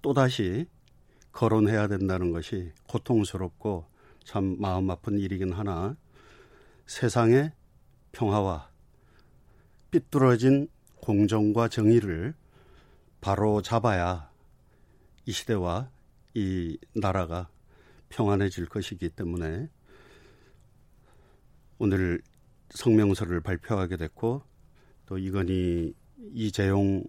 [0.03, 0.67] 또다시
[1.31, 3.87] 거론해야 된다는 것이 고통스럽고
[4.25, 5.97] 참 마음 아픈 일이긴 하나
[6.87, 7.53] 세상의
[8.11, 8.69] 평화와
[9.93, 12.35] 삐뚤어진 공정과 정의를
[13.21, 14.29] 바로 잡아야
[15.25, 15.89] 이 시대와
[16.35, 17.49] 이 나라가
[18.09, 19.69] 평안해질 것이기 때문에
[21.79, 22.21] 오늘
[22.71, 24.43] 성명서를 발표하게 됐고
[25.07, 25.95] 또 이건희
[26.35, 27.05] 이재용의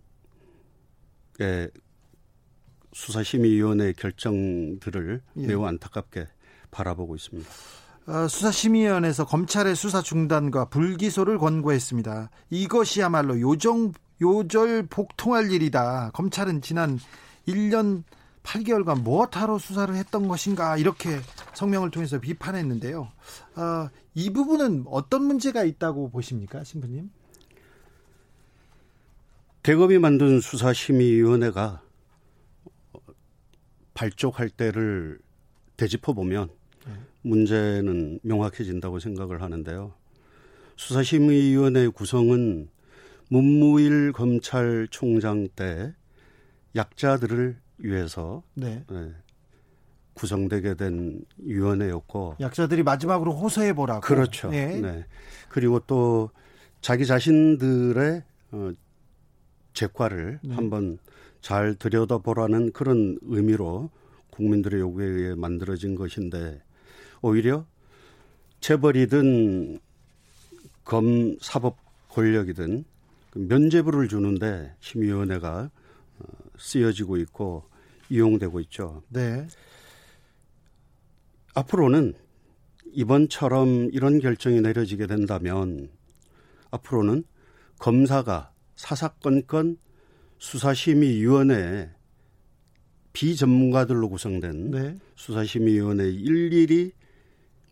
[2.93, 5.47] 수사심의위원회 결정들을 예.
[5.47, 6.27] 매우 안타깝게
[6.71, 7.49] 바라보고 있습니다.
[8.07, 12.29] 어, 수사심의위원회에서 검찰의 수사 중단과 불기소를 권고했습니다.
[12.49, 16.11] 이것이야말로 요정 요절 복통할 일이다.
[16.13, 16.99] 검찰은 지난
[17.47, 18.03] 1년
[18.43, 21.19] 8개월간 무엇하러 수사를 했던 것인가 이렇게
[21.53, 23.11] 성명을 통해서 비판했는데요.
[23.55, 27.11] 어, 이 부분은 어떤 문제가 있다고 보십니까, 신부님?
[29.63, 31.81] 대검이 만든 수사심의위원회가
[33.93, 35.19] 발족할 때를
[35.77, 36.49] 되짚어 보면
[37.21, 39.93] 문제는 명확해진다고 생각을 하는데요.
[40.77, 42.69] 수사심의위원회 구성은
[43.29, 45.93] 문무일 검찰총장 때
[46.75, 48.83] 약자들을 위해서 네.
[48.89, 49.13] 네,
[50.13, 54.49] 구성되게 된 위원회였고 약자들이 마지막으로 호소해 보라고 그렇죠.
[54.49, 54.79] 네.
[54.79, 55.05] 네.
[55.49, 56.29] 그리고 또
[56.81, 58.71] 자기 자신들의 어,
[59.73, 60.55] 재과를 네.
[60.55, 60.97] 한번
[61.41, 63.89] 잘 들여다보라는 그런 의미로
[64.31, 66.61] 국민들의 요구에 의해 만들어진 것인데
[67.21, 67.65] 오히려
[68.61, 69.79] 재벌이든
[70.83, 71.77] 검 사법
[72.09, 72.83] 권력이든
[73.31, 75.69] 그 면죄부를 주는데 심의위원회가
[76.19, 76.23] 어,
[76.57, 77.68] 쓰여지고 있고
[78.09, 79.03] 이용되고 있죠.
[79.09, 79.47] 네.
[81.53, 82.13] 앞으로는
[82.91, 85.89] 이번처럼 이런 결정이 내려지게 된다면
[86.71, 87.23] 앞으로는
[87.77, 89.77] 검사가 사사건건
[90.39, 91.91] 수사심의위원회
[93.13, 94.97] 비전문가들로 구성된 네.
[95.15, 96.93] 수사심의위원회 일일이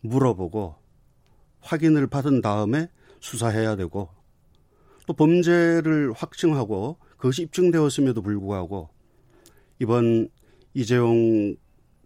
[0.02, 0.76] 물어보고
[1.60, 2.88] 확인을 받은 다음에
[3.20, 4.08] 수사해야 되고
[5.06, 8.90] 또 범죄를 확증하고 그것이 입증되었음에도 불구하고
[9.80, 10.28] 이번
[10.74, 11.56] 이재용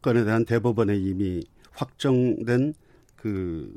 [0.00, 2.74] 건에 대한 대법원에 이미 확정된
[3.16, 3.74] 그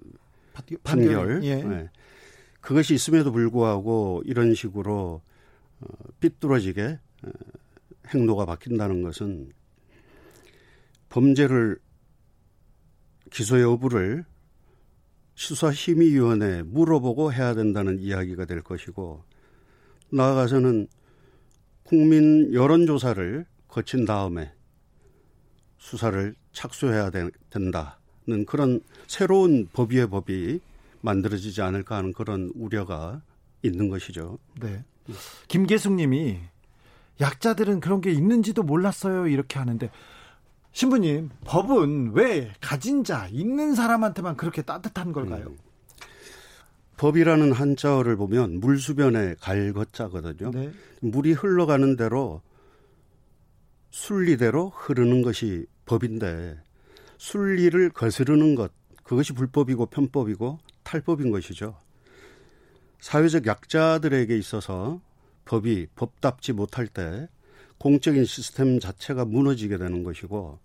[0.83, 1.63] 판결, 예.
[1.63, 1.89] 네.
[2.61, 5.21] 그것이 있음에도 불구하고 이런 식으로
[5.81, 5.87] 어,
[6.19, 7.29] 삐뚤어지게 어,
[8.07, 9.51] 행로가 바뀐다는 것은
[11.09, 11.77] 범죄를
[13.31, 14.25] 기소 여부를
[15.35, 19.23] 수사심의위원회에 물어보고 해야 된다는 이야기가 될 것이고
[20.11, 20.87] 나아가서는
[21.83, 24.53] 국민 여론조사를 거친 다음에
[25.79, 30.61] 수사를 착수해야 되, 된다는 그런 새로운 법 위의 법이
[31.01, 33.21] 만들어지지 않을까 하는 그런 우려가
[33.63, 34.39] 있는 것이죠.
[34.61, 34.81] 네.
[35.49, 36.39] 김계숙 님이
[37.19, 39.27] 약자들은 그런 게 있는지도 몰랐어요.
[39.27, 39.91] 이렇게 하는데
[40.71, 45.47] 신부님, 법은 왜 가진 자, 있는 사람한테만 그렇게 따뜻한 걸까요?
[45.47, 45.57] 음.
[46.95, 50.51] 법이라는 한자어를 보면 물수변에 갈것자거든요.
[50.51, 50.71] 네.
[51.01, 52.41] 물이 흘러가는 대로
[53.95, 56.57] 순리대로 흐르는 것이 법인데
[57.17, 58.71] 순리를 거스르는 것
[59.03, 61.77] 그것이 불법이고 편법이고 탈법인 것이죠.
[62.99, 64.99] 사회적 약자들에게 있어서
[65.45, 67.27] 법이 법답지 못할 때
[67.77, 70.59] 공적인 시스템 자체가 무너지게 되는 것이고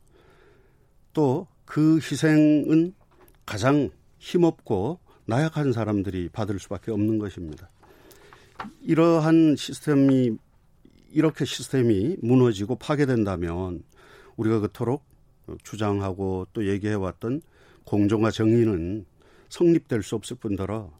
[1.12, 2.94] 또 그 희생은
[3.46, 7.70] 가장 힘없고 나약한 사람들이 받을 수밖에 없는 것입니다.
[8.82, 10.36] 이러한 시스템이
[11.10, 13.82] 이렇게 시스템이 무너지고 파괴된다면
[14.36, 15.04] 우리가 그토록
[15.62, 17.42] 주장하고 또 얘기해왔던
[17.84, 19.06] 공정과 정의는
[19.48, 20.92] 성립될 수 없을 뿐더러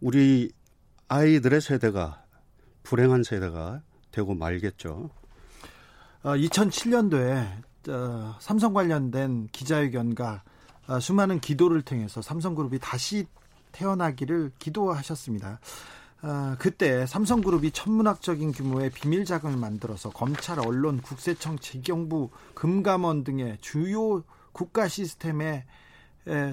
[0.00, 0.50] 우리
[1.08, 2.24] 아이들의 세대가
[2.82, 5.10] 불행한 세대가 되고 말겠죠.
[6.22, 10.42] 어, 2007년도에 어, 삼성 관련된 기자회견과
[10.88, 13.26] 어, 수많은 기도를 통해서 삼성그룹이 다시
[13.72, 15.60] 태어나기를 기도하셨습니다.
[16.26, 24.24] 어, 그때 삼성그룹이 천문학적인 규모의 비밀 자금을 만들어서 검찰, 언론, 국세청, 재경부, 금감원 등의 주요
[24.50, 25.64] 국가 시스템에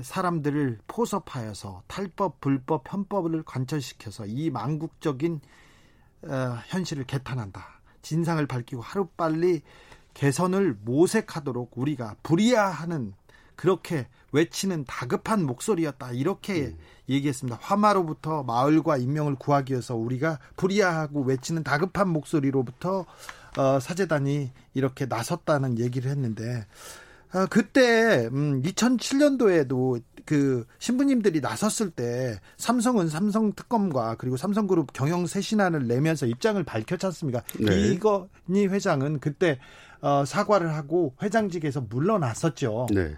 [0.03, 5.41] 사람들을 포섭하여서 탈법, 불법, 편법을 관철시켜서 이 망국적인
[6.27, 7.81] 어, 현실을 개탄한다.
[8.03, 9.63] 진상을 밝히고 하루빨리
[10.13, 13.15] 개선을 모색하도록 우리가 불이야하는
[13.55, 16.11] 그렇게 외치는 다급한 목소리였다.
[16.11, 16.77] 이렇게 음.
[17.09, 17.59] 얘기했습니다.
[17.61, 23.05] 화마로부터 마을과 인명을 구하기 위해서 우리가 불이야하고 외치는 다급한 목소리로부터
[23.57, 26.65] 어, 사재단이 이렇게 나섰다는 얘기를 했는데
[27.33, 35.87] 어, 그때 음, 2007년도에도 그 신부님들이 나섰을 때 삼성은 삼성 특검과 그리고 삼성그룹 경영 쇄신안을
[35.87, 37.43] 내면서 입장을 밝혔지 않습니까?
[37.59, 37.91] 네.
[37.91, 39.59] 이건희 회장은 그때
[40.03, 42.87] 어, 사과를 하고 회장직에서 물러났었죠.
[42.93, 43.15] 네.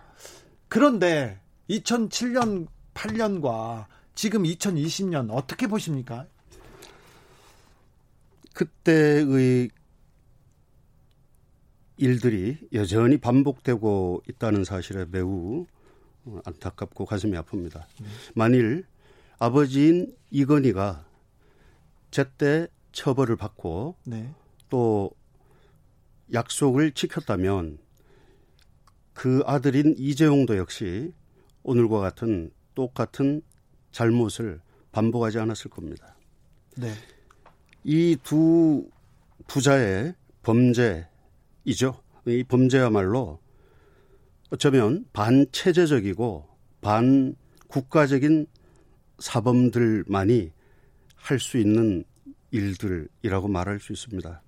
[0.67, 6.27] 그런데 2007년 8년과 지금 2020년 어떻게 보십니까?
[8.53, 9.69] 그때의
[11.97, 15.65] 일들이 여전히 반복되고 있다는 사실에 매우
[16.45, 17.83] 안타깝고 가슴이 아픕니다.
[18.35, 18.85] 만일
[19.39, 21.03] 아버지인 이건희가
[22.11, 24.29] 제때 처벌을 받고 네.
[24.69, 25.09] 또
[26.33, 27.77] 약속을 지켰다면
[29.13, 31.11] 그 아들인 이재용도 역시
[31.63, 33.41] 오늘과 같은 똑같은
[33.91, 34.59] 잘못을
[34.91, 36.15] 반복하지 않았을 겁니다.
[36.77, 36.91] 네.
[37.83, 38.89] 이 두
[39.47, 42.01] 부자의 범죄이죠.
[42.27, 43.39] 이 범죄야말로
[44.49, 46.47] 어쩌면 반체제적이고
[46.81, 48.47] 반국가적인
[49.19, 50.51] 사범들만이
[51.15, 52.03] 할 수 있는
[52.51, 54.41] 일들이라고 말할 수 있습니다.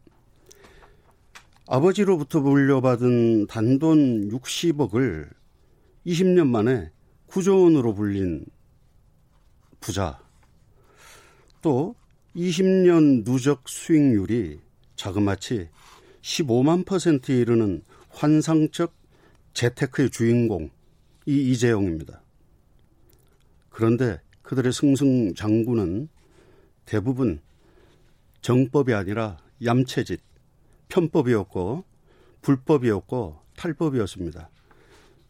[1.70, 5.30] 아버지로부터 물려받은 단돈 60억을
[6.06, 6.92] 20년 만에
[7.26, 8.46] 구조 원으로 불린
[9.82, 10.18] 부자.
[11.62, 11.96] 또
[12.38, 14.62] 20년 누적 수익률이
[14.96, 15.68] 자그마치
[16.22, 18.94] 15만 퍼센트에 이르는 환상적
[19.54, 20.70] 재테크의 주인공
[21.26, 22.22] 이 이재용입니다.
[23.70, 26.08] 그런데 그들의 승승장구는
[26.86, 27.42] 대부분
[28.42, 30.22] 정법이 아니라 얌체짓,
[30.90, 31.84] 편법이었고
[32.42, 34.50] 불법이었고 탈법이었습니다.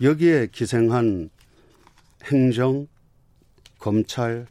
[0.01, 1.29] 여기에 기생한
[2.25, 2.87] 행정,
[3.79, 4.47] 검찰,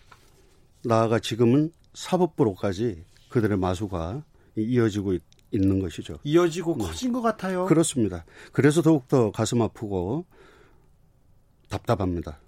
[0.85, 4.23] 나아가 지금은 사법부로까지 그들의 마수가
[4.57, 6.19] 이어지고 있, 는 것이죠.
[6.25, 6.85] 이어지고 네.
[6.85, 7.67] 커진 것 같아요.
[7.67, 8.25] 그렇습니다.
[8.53, 10.27] 그래서 더욱더 가슴 아프고
[11.71, 12.41] 답답합니다.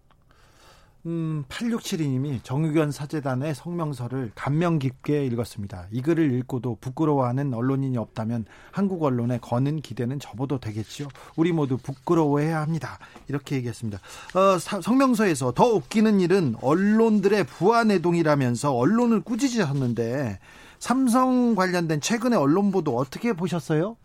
[1.06, 5.86] 음, 8672님이 정의견 사재단의 성명서를 감명 깊게 읽었습니다.
[5.92, 11.08] 이 글을 읽고도 부끄러워하는 언론인이 없다면 한국 언론에 거는 기대는 접어도 되겠지요.
[11.36, 12.98] 우리 모두 부끄러워해야 합니다.
[13.28, 14.00] 이렇게 얘기했습니다.
[14.34, 20.40] 어, 사, 성명서에서 더 웃기는 일은 언론들의 부안해동이라면서 언론을 꾸짖으셨는데
[20.80, 23.96] 삼성 관련된 최근의 언론 보도 어떻게 보셨어요?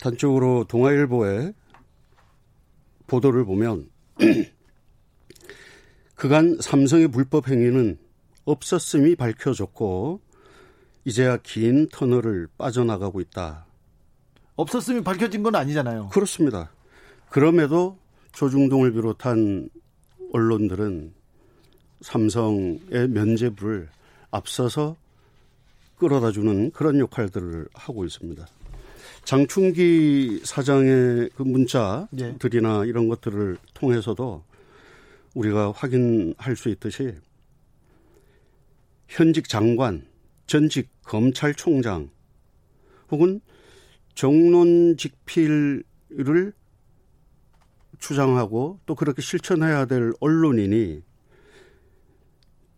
[0.00, 1.54] 단적으로 동아일보의
[3.06, 3.88] 보도를 보면
[6.24, 7.98] 그간 삼성의 불법 행위는
[8.46, 10.22] 없었음이 밝혀졌고
[11.04, 13.66] 이제야 긴 터널을 빠져나가고 있다.
[14.56, 16.08] 없었음이 밝혀진 건 아니잖아요.
[16.08, 16.70] 그렇습니다.
[17.28, 17.98] 그럼에도
[18.32, 19.68] 조중동을 비롯한
[20.32, 21.12] 언론들은
[22.00, 23.90] 삼성의 면죄부를
[24.30, 24.96] 앞서서
[25.98, 28.46] 끌어다 주는 그런 역할들을 하고 있습니다.
[29.24, 32.88] 장충기 사장의 그 문자들이나 예.
[32.88, 34.42] 이런 것들을 통해서도
[35.34, 37.14] 우리가 확인할 수 있듯이
[39.08, 40.06] 현직 장관,
[40.46, 42.10] 전직 검찰총장
[43.10, 43.40] 혹은
[44.14, 45.84] 정론 직필을
[47.98, 51.02] 주장하고 또 그렇게 실천해야 될 언론인이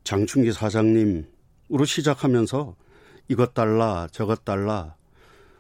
[0.05, 2.77] 장충기 사장님으로 시작하면서
[3.29, 4.97] 이것 달라 저것 달라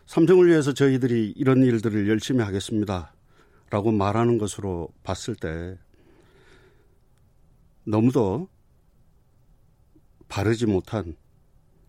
[0.06, 3.12] 삼성을 위해서 저희들이 이런 일들을 열심히 하겠습니다.
[3.70, 5.76] 라고 말하는 것으로 봤을 때
[7.86, 8.48] 너무도
[10.28, 11.16] 바르지 못한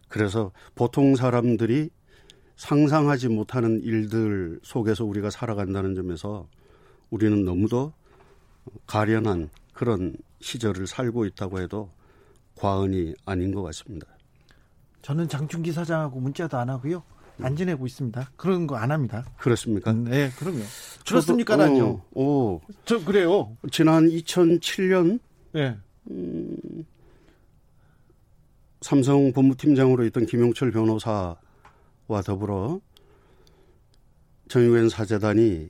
[0.08, 1.90] 그래서 보통 사람들이
[2.56, 6.48] 상상하지 못하는 일들 속에서 우리가 살아간다는 점에서
[7.10, 7.94] 우리는 너무도
[8.86, 11.92] 가련한 그런 시절을 살고 있다고 해도
[12.56, 14.08] 과언이 아닌 것 같습니다.
[15.02, 17.04] 저는 장충기 사장하고 문자도 안 하고요.
[17.40, 18.32] 안 지내고 있습니다.
[18.36, 19.24] 그런 거 안 합니다.
[19.38, 19.92] 그렇습니까?
[19.92, 20.62] 음, 네, 그럼요.
[21.08, 22.02] 그렇습니까는요.
[22.14, 23.56] 오, 오, 저 그래요.
[23.72, 25.20] 지난 2007년
[25.54, 25.78] 네.
[26.10, 26.86] 음,
[28.82, 31.36] 삼성 본부팀장으로 있던 김용철 변호사와
[32.26, 32.80] 더불어
[34.48, 35.70] 정유엔 사재단이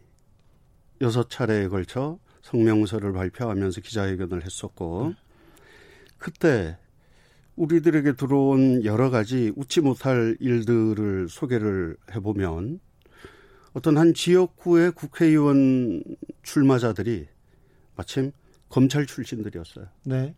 [1.01, 5.13] 여섯 차례에 걸쳐 성명서를 발표하면서 기자회견을 했었고
[6.17, 6.77] 그때
[7.55, 12.79] 우리들에게 들어온 여러 가지 웃지 못할 일들을 소개를 해보면
[13.73, 16.03] 어떤 한 지역구의 국회의원
[16.43, 17.27] 출마자들이
[17.95, 18.31] 마침
[18.69, 19.85] 검찰 출신들이었어요.
[20.03, 20.35] 네.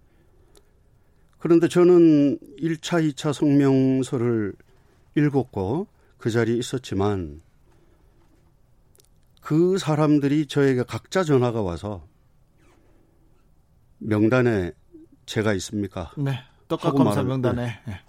[1.38, 4.54] 그런데 저는 1차, 2차 성명서를
[5.16, 5.88] 읽었고
[6.18, 7.42] 그 자리에 있었지만
[9.42, 12.06] 그 사람들이 저에게 각자 전화가 와서
[14.00, 14.74] 명단에
[15.26, 16.12] 제가 있습니까?
[16.18, 16.40] 네.
[16.68, 17.80] 떡값 검사 명단에.
[17.88, 18.02] 네.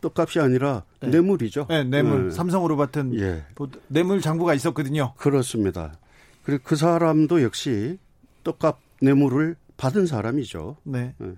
[0.00, 1.08] 떡값이 아니라 네.
[1.08, 1.66] 뇌물이죠.
[1.68, 2.28] 네, 뇌물.
[2.28, 2.34] 네.
[2.34, 3.44] 삼성으로 받은 예.
[3.88, 5.14] 뇌물 장부가 있었거든요.
[5.16, 5.98] 그렇습니다.
[6.42, 7.98] 그리고 그 사람도 역시
[8.42, 10.78] 떡값 뇌물을 받은 사람이죠.
[10.84, 11.14] 네.
[11.18, 11.34] 네.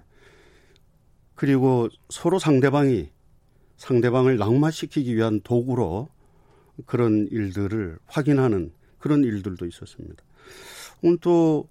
[1.34, 3.10] 그리고 서로 상대방이
[3.76, 6.08] 상대방을 낙마시키기 위한 도구로
[6.86, 10.22] 그런 일들을 확인하는 그런 일들도 있었습니다.
[11.02, 11.68] 오늘 또,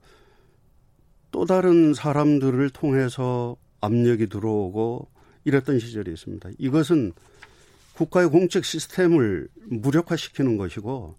[1.31, 5.07] 또 다른 사람들을 통해서 압력이 들어오고
[5.45, 6.49] 이랬던 시절이 있습니다.
[6.57, 7.13] 이것은
[7.93, 11.15] 국가의 공적 시스템을 무력화시키는 것이고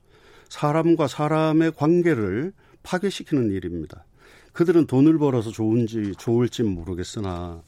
[0.49, 4.05] 사람과 사람의 관계를 파괴시키는 일입니다.
[4.57, 7.63] 그들은 돈을 벌어서 좋은지 좋을지 모르겠으나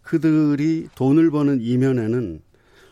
[0.00, 2.40] 그들이 돈을 버는 이면에는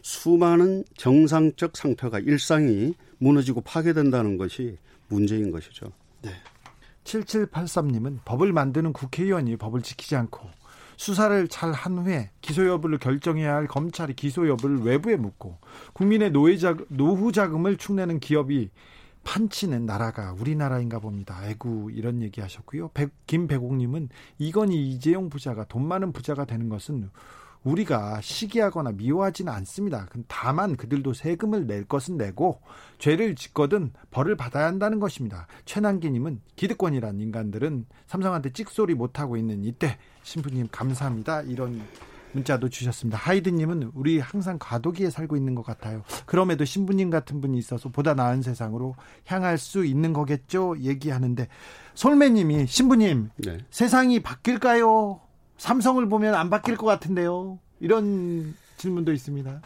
[0.03, 4.77] 수많은 정상적 상태가 일상이 무너지고 파괴된다는 것이
[5.09, 5.91] 문제인 것이죠.
[6.21, 6.33] 네.
[7.05, 10.47] 7783님은 법을 만드는 국회의원이 법을 지키지 않고
[10.99, 15.57] 수사를 잘 한 후에 기소 여부를 결정해야 할 검찰이 기소 여부를 외부에 묻고
[15.95, 18.69] 국민의 노예자, 노후 자금을 축내는 기업이
[19.25, 21.37] 판치는 나라가 우리나라인가 봅니다.
[21.39, 22.91] 아이고 이런 얘기 하셨고요.
[23.27, 24.09] 김배공님은
[24.39, 27.11] 이건희 이재용 부자가 돈 많은 부자가 되는 것은
[27.63, 30.09] 우리가 시기하거나 미워하지는 않습니다.
[30.29, 32.63] 다만 그들도 세금을 낼 것은 내고
[32.99, 35.47] 죄를 짓거든 벌을 받아야 한다는 것입니다.
[35.67, 41.43] 최남기님은 기득권이란 인간들은 삼성한테 찍소리 못하고 있는 이때 신부님 감사합니다.
[41.43, 41.83] 이런
[42.33, 43.19] 문자도 주셨습니다.
[43.19, 46.03] 하이드님은 우리 항상 과도기에 살고 있는 것 같아요.
[46.27, 48.95] 그럼에도 신부님 같은 분이 있어서 보다 나은 세상으로
[49.27, 50.77] 향할 수 있는 거겠죠?
[50.79, 51.49] 얘기하는데
[51.95, 53.59] 솔매님이 신부님 네.
[53.71, 55.21] 세상이 바뀔까요?
[55.59, 57.59] 삼성을 보면 안 바뀔 것 같은데요.
[57.81, 59.61] 이런 질문도 있습니다.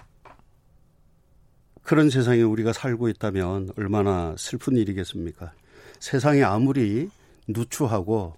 [1.83, 5.53] 그런 세상에 우리가 살고 있다면 얼마나 슬픈 일이겠습니까?
[6.01, 7.11] 세상이 아무리
[7.47, 8.35] 누추하고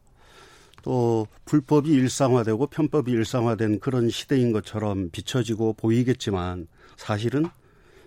[0.87, 7.47] 또 불법이 일상화되고 편법이 일상화된 그런 시대인 것처럼 비춰지고 보이겠지만 사실은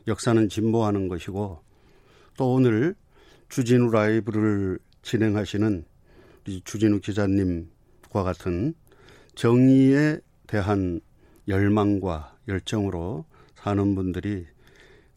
[0.07, 1.61] 역사는 진보하는 것이고
[2.37, 2.95] 또 오늘
[3.49, 5.83] 주진우 라이브를 진행하시는
[6.63, 8.73] 주진우 기자님과 같은
[9.35, 11.01] 정의에 대한
[11.49, 13.25] 열망과 열정으로
[13.55, 14.45] 사는 분들이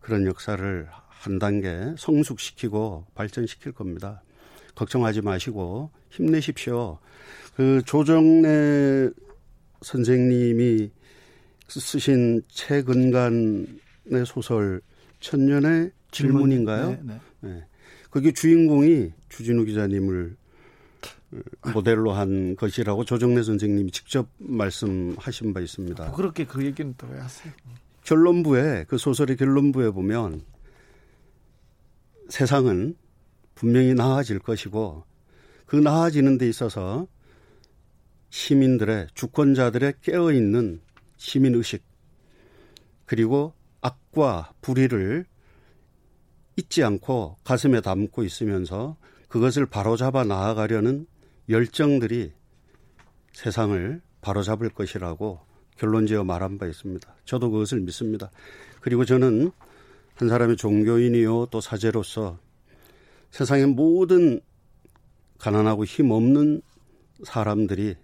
[0.00, 4.20] 그런 역사를 한 단계 성숙시키고 발전시킬 겁니다.
[4.74, 6.98] 걱정하지 마시고 힘내십시오.
[7.56, 9.10] 그 조정래
[9.82, 10.90] 선생님이
[11.68, 13.66] 쓰신 최근간의
[14.26, 14.80] 소설
[15.20, 16.90] 천년의 질문인가요?
[16.90, 17.20] 네, 네.
[17.40, 17.64] 네.
[18.10, 20.36] 그게 주인공이 주진우 기자님을
[21.72, 26.04] 모델로 한 것이라고 조정래 선생님이 직접 말씀하신 바 있습니다.
[26.04, 27.52] 뭐 그렇게 그 얘기는 또 왜 하세요?
[28.04, 30.42] 결론부에 그 소설의 결론부에 보면
[32.28, 32.96] 세상은
[33.62, 35.04] 분명히 나아질 것이고
[35.66, 37.06] 그 나아지는 데 있어서
[38.28, 40.80] 시민들의 주권자들의 깨어 있는
[41.16, 41.84] 시민 의식
[43.06, 45.26] 그리고 악과 불의를
[46.56, 48.96] 잊지 않고 가슴에 담고 있으면서
[49.28, 51.06] 그것을 바로잡아 나아가려는
[51.48, 52.32] 열정들이
[53.32, 55.38] 세상을 바로잡을 것이라고
[55.76, 57.14] 결론지어 말한 바 있습니다.
[57.24, 58.28] 저도 그것을 믿습니다.
[58.80, 59.52] 그리고 저는
[60.16, 62.40] 한 사람의 종교인이요 또 사제로서
[63.32, 64.40] 세상의 모든
[65.38, 66.62] 가난하고 힘없는
[67.24, 67.96] 사람들이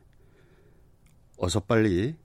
[1.37, 2.17] 어서 빨리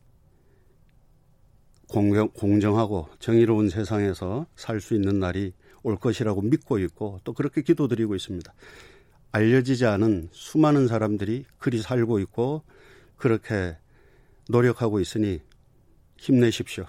[1.88, 7.62] 공정, 공정 하고 정의로운 세상에서 살 수 있는 날이 올 것이라고 믿고 있고 또 그렇게
[7.62, 8.52] 기도드리고 있습니다.
[9.34, 12.64] 알려지지 않은 수많은 사람들이 그리 살고 있고
[13.18, 13.76] 그렇게
[14.50, 15.42] 노력하고 있으니
[16.18, 16.86] 힘내십시오.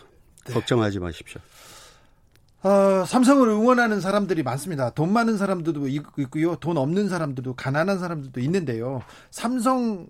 [0.46, 0.54] 네.
[0.54, 1.40] 걱정하지 마십시오.
[2.64, 4.88] 어, 삼성을 응원하는 사람들이 많습니다.
[4.88, 6.56] 돈 많은 사람들도 있고요.
[6.56, 9.02] 돈 없는 사람들도 가난한 사람들도 있는데요.
[9.30, 10.06] 삼성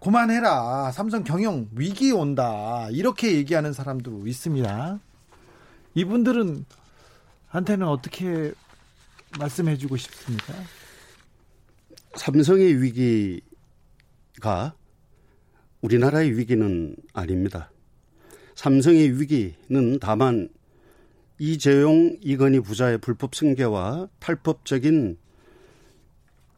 [0.00, 0.90] 그만해라.
[0.90, 2.88] 삼성 경영 위기 온다.
[2.90, 4.98] 이렇게 얘기하는 사람도 있습니다.
[5.94, 6.64] 이분들은
[7.46, 8.52] 한테는 어떻게
[9.38, 10.54] 말씀해 주고 싶습니까?
[12.16, 14.74] 삼성의 위기가
[15.80, 17.70] 우리나라의 위기는 아닙니다.
[18.56, 20.48] 삼성의 위기는 다만
[21.44, 25.18] 이재용, 이건희 부자의 불법 승계와 탈법적인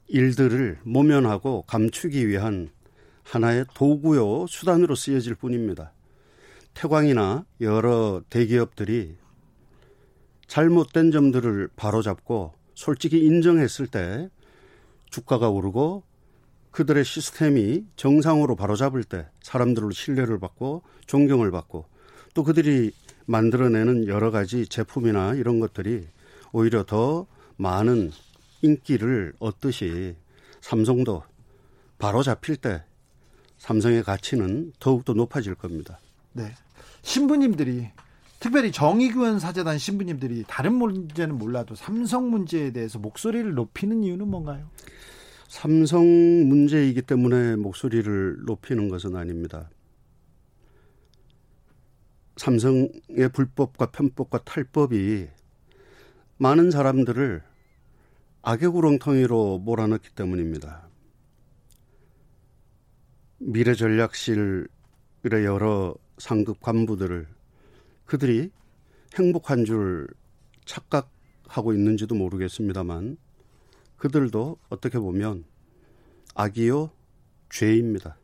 [0.08, 2.68] 일들을 모면하고 감추기 위한
[3.22, 5.94] 하나의 도구요 수단으로 쓰여질 뿐입니다.
[6.74, 9.16] 태광이나 여러 대기업들이
[10.48, 14.28] 잘못된 점들을 바로잡고 솔직히 인정했을 때
[15.08, 16.02] 주가가 오르고
[16.72, 21.86] 그들의 시스템이 정상으로 바로잡을 때 사람들로 신뢰를 받고 존경을 받고
[22.34, 22.92] 또 그들이
[23.26, 26.06] 만들어내는 여러 가지 제품이나 이런 것들이
[26.52, 28.10] 오히려 더 많은
[28.62, 30.14] 인기를 얻듯이
[30.60, 31.22] 삼성도
[31.98, 32.82] 바로 잡힐 때
[33.58, 35.98] 삼성의 가치는 더욱더 높아질 겁니다.
[36.32, 36.52] 네.
[37.02, 37.88] 신부님들이
[38.40, 44.68] 특별히 정의교원 사재단 신부님들이 다른 문제는 몰라도 삼성 문제에 대해서 목소리를 높이는 이유는 뭔가요?
[45.48, 49.70] 삼성 문제이기 때문에 목소리를 높이는 것은 아닙니다.
[52.36, 55.28] 삼성의 불법과 편법과 탈법이
[56.36, 57.42] 많은 사람들을
[58.42, 60.88] 악의 구렁텅이로 몰아넣기 때문입니다.
[63.38, 64.66] 미래전략실의
[65.44, 67.26] 여러 상급 간부들을
[68.04, 68.50] 그들이
[69.16, 70.08] 행복한 줄
[70.64, 73.16] 착각하고 있는지도 모르겠습니다만
[73.96, 75.44] 그들도 어떻게 보면
[76.34, 76.90] 악이요
[77.50, 78.18] 죄입니다.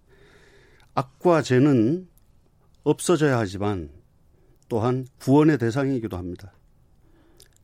[0.95, 2.09] 악과 죄는
[2.83, 4.00] 없어져야 하지만
[4.71, 6.53] 또한 구원의 대상이기도 합니다.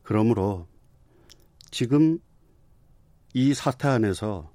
[0.03, 0.67] 그러므로
[1.71, 2.19] 지금
[3.33, 4.51] 이 사태 안에서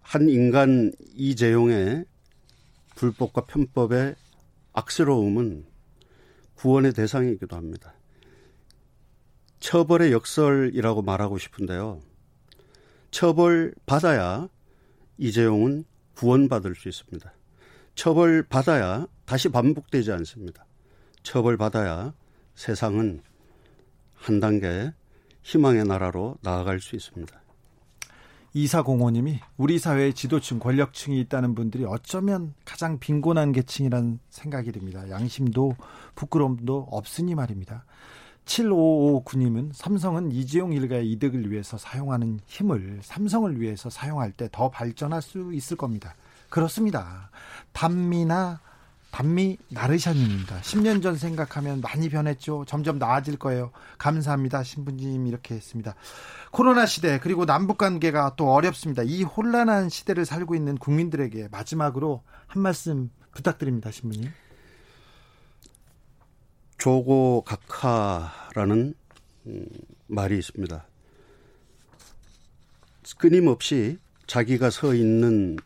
[0.00, 2.04] 한 인간 이재용의
[2.96, 4.14] 불법과 편법의
[4.74, 5.64] 악스러움은
[6.54, 7.94] 구원의 대상이기도 합니다.
[9.60, 12.02] 처벌의 역설이라고 말하고 싶은데요.
[13.10, 14.50] 처벌 받아야
[15.16, 17.32] 이재용은 구원받을 수 있습니다.
[17.94, 20.67] 처벌 받아야 다시 반복되지 않습니다.
[21.22, 22.12] 처벌 받아야
[22.54, 23.22] 세상은
[24.14, 24.92] 한 단계
[25.42, 27.40] 희망의 나라로 나아갈 수 있습니다.
[28.54, 35.08] 이사공호님이 우리 사회의 지도층, 권력층이 있다는 분들이 어쩌면 가장 빈곤한 계층이라는 생각이 듭니다.
[35.10, 35.76] 양심도
[36.14, 37.84] 부끄러움도 없으니 말입니다.
[38.46, 45.52] 7559님은 삼성은 이재용 일가의 이득을 위해서 사용하는 힘을 삼성을 위해서 사용할 때 더 발전할 수
[45.52, 46.14] 있을 겁니다.
[46.48, 47.30] 그렇습니다.
[47.72, 48.60] 단미나
[49.10, 50.60] 단미 나르샤님입니다.
[50.60, 52.64] 10년 전 생각하면 많이 변했죠.
[52.66, 53.70] 점점 나아질 거예요.
[53.96, 54.62] 감사합니다.
[54.62, 55.94] 신부님 이렇게 했습니다.
[56.50, 59.02] 코로나 시대 그리고 남북 관계가 또 어렵습니다.
[59.02, 64.30] 이 혼란한 시대를 살고 있는 국민들에게 마지막으로 한 말씀 부탁드립니다, 신부님.
[66.76, 68.94] 조고 각하라는
[69.46, 69.66] 음,
[70.06, 70.86] 말이 있습니다.
[73.16, 75.56] 끊임없이 자기가 서 있는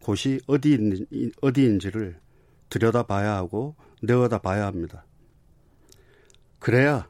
[0.00, 0.78] 곳이 어디
[1.42, 2.18] 어디인지를
[2.70, 5.04] 들여다봐야 하고 내어다봐야 합니다.
[6.58, 7.06] 그래야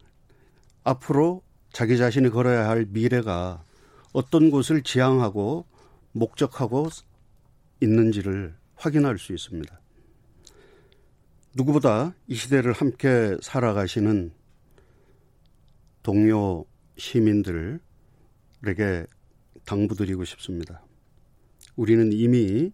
[0.82, 1.42] 앞으로
[1.72, 3.62] 자기 자신이 걸어야 할 미래가
[4.12, 5.66] 어떤 곳을 지향하고
[6.12, 6.88] 목적하고
[7.80, 9.80] 있는지를 확인할 수 있습니다.
[11.54, 14.32] 누구보다 이 시대를 함께 살아가시는
[16.02, 16.64] 동료
[16.96, 17.80] 시민들에게
[19.64, 20.82] 당부드리고 싶습니다.
[21.76, 22.72] 우리는 이미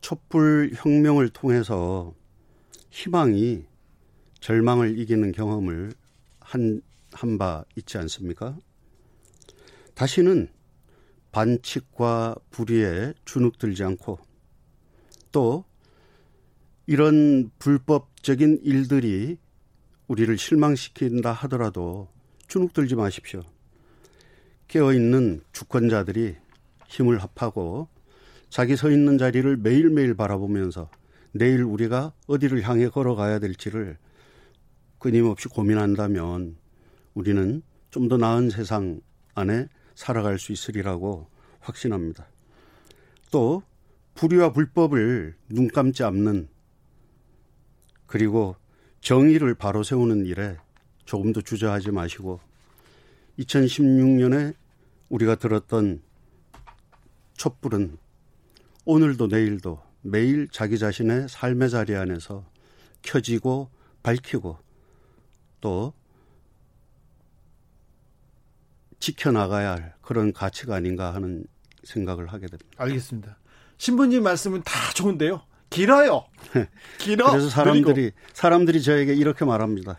[0.00, 2.14] 촛불 혁명을 통해서
[2.90, 3.64] 희망이
[4.40, 5.92] 절망을 이기는 경험을
[6.40, 6.80] 한,
[7.12, 8.56] 한 바 있지 않습니까?
[9.94, 10.48] 다시는
[11.32, 14.18] 반칙과 불의에 주눅들지 않고
[15.32, 15.64] 또
[16.86, 19.36] 이런 불법적인 일들이
[20.06, 22.08] 우리를 실망시킨다 하더라도
[22.46, 23.42] 주눅들지 마십시오.
[24.68, 26.36] 깨어있는 주권자들이
[26.86, 27.88] 힘을 합하고
[28.50, 30.90] 자기 서 있는 자리를 매일매일 바라보면서
[31.32, 33.98] 내일 우리가 어디를 향해 걸어가야 될지를
[34.98, 36.56] 끊임없이 고민한다면
[37.14, 39.00] 우리는 좀 더 나은 세상
[39.34, 41.28] 안에 살아갈 수 있으리라고
[41.60, 42.26] 확신합니다.
[43.30, 43.62] 또
[44.14, 46.48] 불의와 불법을 눈 감지 않는
[48.06, 48.56] 그리고
[49.00, 50.56] 정의를 바로 세우는 일에
[51.04, 52.40] 조금 더 주저하지 마시고
[53.38, 54.54] 2016년에
[55.08, 56.02] 우리가 들었던
[57.34, 57.96] 촛불은
[58.88, 62.46] 오늘도 내일도 매일 자기 자신의 삶의 자리 안에서
[63.02, 63.68] 켜지고
[64.02, 64.56] 밝히고
[65.60, 65.92] 또
[68.98, 71.44] 지켜나가야 할 그런 가치가 아닌가 하는
[71.84, 72.66] 생각을 하게 됩니다.
[72.78, 73.36] 알겠습니다.
[73.76, 75.42] 신부님 말씀은 다 좋은데요.
[75.68, 76.24] 길어요.
[76.96, 77.30] 길어.
[77.30, 78.16] 그래서 사람들이 그리고.
[78.32, 79.98] 사람들이 저에게 이렇게 말합니다.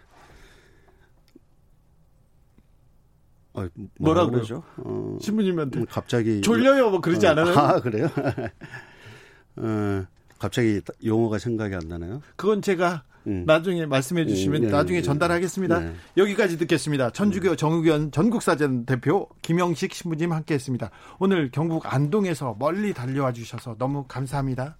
[3.53, 3.67] 어,
[3.99, 4.63] 뭐라고 그러죠?
[4.77, 7.57] 어, 신부님한테 음, 갑자기 졸려요 뭐 그러지 어, 않아요?
[7.57, 8.07] 아 그래요?
[9.57, 10.05] 어,
[10.37, 12.21] 갑자기 용어가 생각이 안 나나요?
[12.35, 13.43] 그건 제가 음.
[13.45, 15.79] 나중에 말씀해 주시면 음, 네, 나중에 네, 전달하겠습니다.
[15.79, 15.93] 네.
[16.17, 17.11] 여기까지 듣겠습니다.
[17.11, 20.89] 천주교 정의원 전국사전 대표 김영식 신부님 함께했습니다.
[21.19, 24.77] 오늘 경북 안동에서 멀리 달려와 주셔서 너무 감사합니다.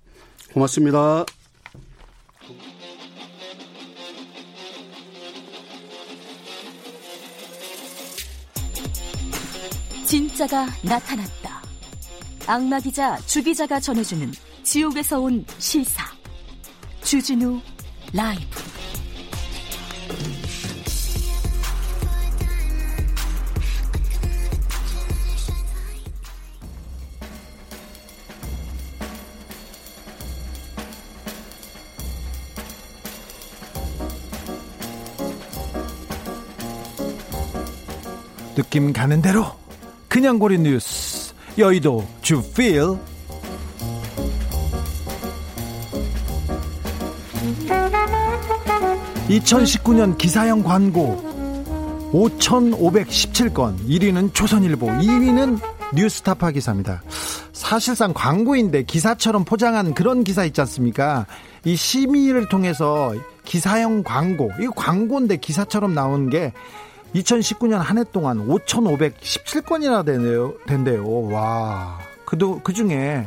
[0.54, 1.26] 고맙습니다.
[10.10, 11.62] 진짜가 나타났다.
[12.48, 14.32] 악마 기자 주 기자가 전해주는
[14.64, 16.04] 지옥에서 온 실사.
[17.04, 17.62] 주진우
[18.12, 18.44] 라이브.
[38.56, 39.60] 느낌 가는 대로
[40.10, 41.34] 그냥 고린 뉴스.
[41.58, 42.98] 여의도 주필.
[49.30, 51.30] 2019년 기사형 광고.
[52.12, 53.78] 5,517건.
[53.88, 55.60] 1위는 조선일보 2위는
[55.94, 57.04] 뉴스타파 기사입니다.
[57.54, 61.28] 사실상 광고인데 기사처럼 포장한 그런 기사 있지 않습니까?
[61.66, 66.54] 이 심의를 통해서 기사형 광고, 이거 광고인데 기사처럼 나온 게
[67.16, 70.54] 2019년 한 해 동안 5,517건이나 된대요.
[70.68, 71.30] 된대요.
[71.30, 72.00] 와.
[72.26, 73.26] 그도, 그 중에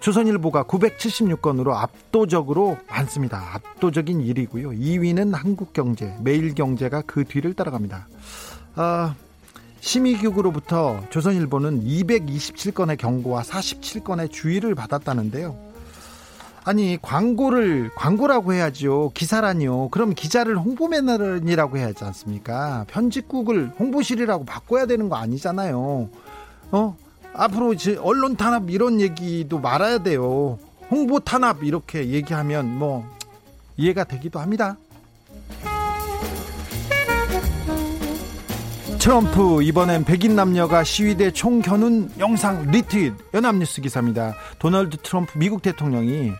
[0.00, 3.54] 조선일보가 976건으로 압도적으로 많습니다.
[3.54, 4.78] 압도적인 1위고요.
[4.78, 8.08] 2위는 한국경제, 매일경제가 그 뒤를 따라갑니다.
[8.76, 9.14] 아,
[9.80, 15.69] 심의局으로부터 조선일보는 227건의 경고와 47건의 주의를 받았다는데요.
[16.64, 19.88] 아니 광고를 광고라고 해야죠 기사라니요.
[19.88, 22.84] 그럼 기자를 홍보매너이라고 해야 하지 않습니까?
[22.88, 26.08] 편집국을 홍보실이라고 바꿔야 되는 거 아니잖아요.
[26.72, 26.96] 어?
[27.32, 30.58] 앞으로 이제 언론 탄압 이런 얘기도 말아야 돼요.
[30.90, 33.08] 홍보 탄압 이렇게 얘기하면 뭐
[33.76, 34.76] 이해가 되기도 합니다
[39.00, 44.34] 트럼프 이번엔 백인 남녀가 시위대 총 겨눈 영상 리트윗 연합뉴스 기사입니다.
[44.58, 46.32] 도널드 트럼프 미국 대통령이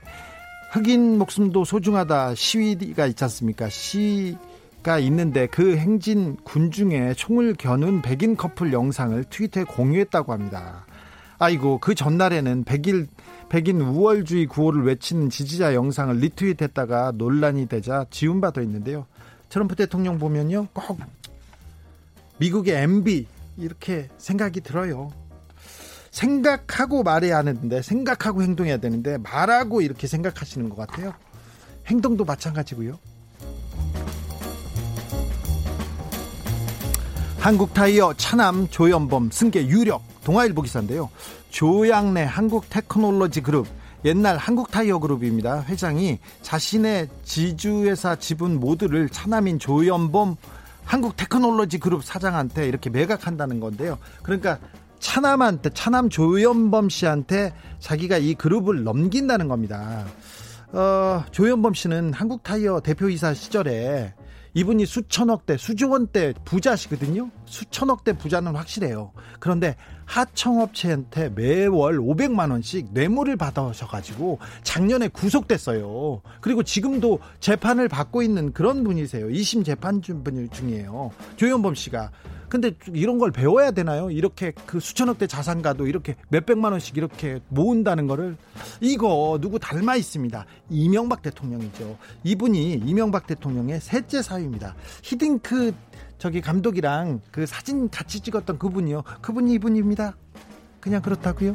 [0.70, 3.70] 흑인 목숨도 소중하다 시위가 있지 않습니까?
[3.70, 10.84] 시위가 있는데 그 행진 군중에 총을 겨눈 백인 커플 영상을 트위터에 공유했다고 합니다.
[11.38, 13.08] 아이고 그 전날에는 백일
[13.48, 19.06] 백인 우월주의 구호를 외치는 지지자 영상을 리트윗했다가 논란이 되자 지운바도 있는데요.
[19.48, 20.98] 트럼프 대통령 보면요 꼭
[22.40, 23.26] 미국의 MB
[23.58, 25.12] 이렇게 생각이 들어요.
[26.10, 31.12] 생각하고 말해야 하는데 생각하고 행동해야 되는데 말하고 이렇게 생각하시는 것 같아요.
[31.86, 32.98] 행동도 마찬가지고요.
[37.38, 41.10] 한국타이어 차남 조연범 승계 유력 동아일보 기사인데요.
[41.50, 43.66] 조양래 한국테크놀로지 그룹
[44.04, 45.64] 옛날 한국타이어 그룹입니다.
[45.64, 50.36] 회장이 자신의 지주회사 지분 모두를 차남인 조연범
[50.90, 53.96] 한국 테크놀로지 그룹 사장한테 이렇게 매각한다는 건데요.
[54.24, 54.58] 그러니까
[54.98, 60.04] 차남한테 차남 조현범 씨한테 자기가 이 그룹을 넘긴다는 겁니다.
[60.72, 64.14] 어, 조현범 씨는 한국 타이어 대표이사 시절에
[64.54, 67.30] 이분이 수천억대, 수조원대 부자시거든요.
[67.44, 69.12] 수천억대 부자는 확실해요.
[69.38, 69.76] 그런데
[70.06, 76.22] 하청업체한테 매월 500만 원씩 뇌물을 받아셔가지고 작년에 구속됐어요.
[76.40, 79.28] 그리고 지금도 재판을 받고 있는 그런 분이세요.
[79.28, 81.12] 2심 재판 중이에요.
[81.36, 82.10] 조현범 씨가.
[82.50, 84.10] 근데 이런 걸 배워야 되나요?
[84.10, 88.36] 이렇게 그 수천억 대 자산가도 이렇게 몇백만 원씩 이렇게 모은다는 거를
[88.80, 90.44] 이거 누구 닮아 있습니다.
[90.68, 91.96] 이명박 대통령이죠.
[92.24, 94.74] 이분이 이명박 대통령의 셋째 사위입니다.
[95.02, 95.72] 히딩크
[96.18, 99.04] 저기 감독이랑 그 사진 같이 찍었던 그분이요.
[99.22, 100.16] 그분이 이분입니다.
[100.80, 101.54] 그냥 그렇다고요.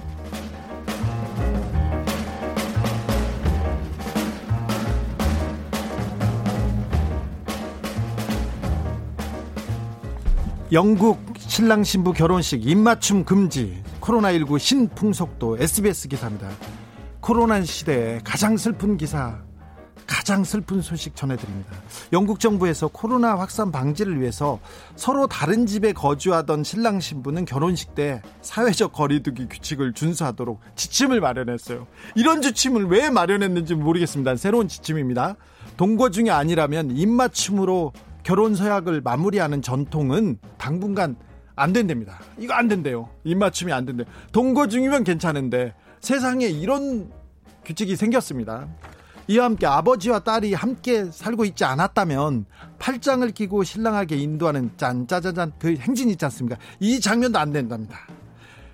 [10.72, 16.50] 영국 신랑 신부 결혼식 입맞춤 금지 코로나19 신풍속도 SBS 기사입니다.
[17.20, 19.44] 코로나 시대에 가장 슬픈 기사
[20.08, 21.72] 가장 슬픈 소식 전해드립니다.
[22.14, 24.60] 영국 정부에서 코로나 확산 방지를 위해서
[24.96, 31.86] 서로 다른 집에 거주하던 신랑 신부는 결혼식 때 사회적 거리두기 규칙을 준수하도록 지침을 마련했어요.
[32.16, 34.36] 이런 지침을 왜 마련했는지 모르겠습니다.
[34.36, 35.36] 새로운 지침입니다.
[35.78, 37.94] 동거 중이 아니라면 입맞춤으로
[38.26, 41.16] 결혼 서약을 마무리하는 전통은 당분간
[41.56, 42.20] 안 된답니다.
[42.40, 43.08] 이거 안 된대요.
[43.24, 44.04] 입맞춤이 안 된대.
[44.32, 47.12] 동거 중이면 괜찮은데 세상에 이런
[47.64, 48.68] 규칙이 생겼습니다.
[49.28, 52.46] 이와 함께 아버지와 딸이 함께 살고 있지 않았다면
[52.80, 56.58] 팔짱을 끼고 신랑에게 인도하는 짠짜자잔 그 행진 있지 않습니까?
[56.80, 58.00] 이 장면도 안 된답니다.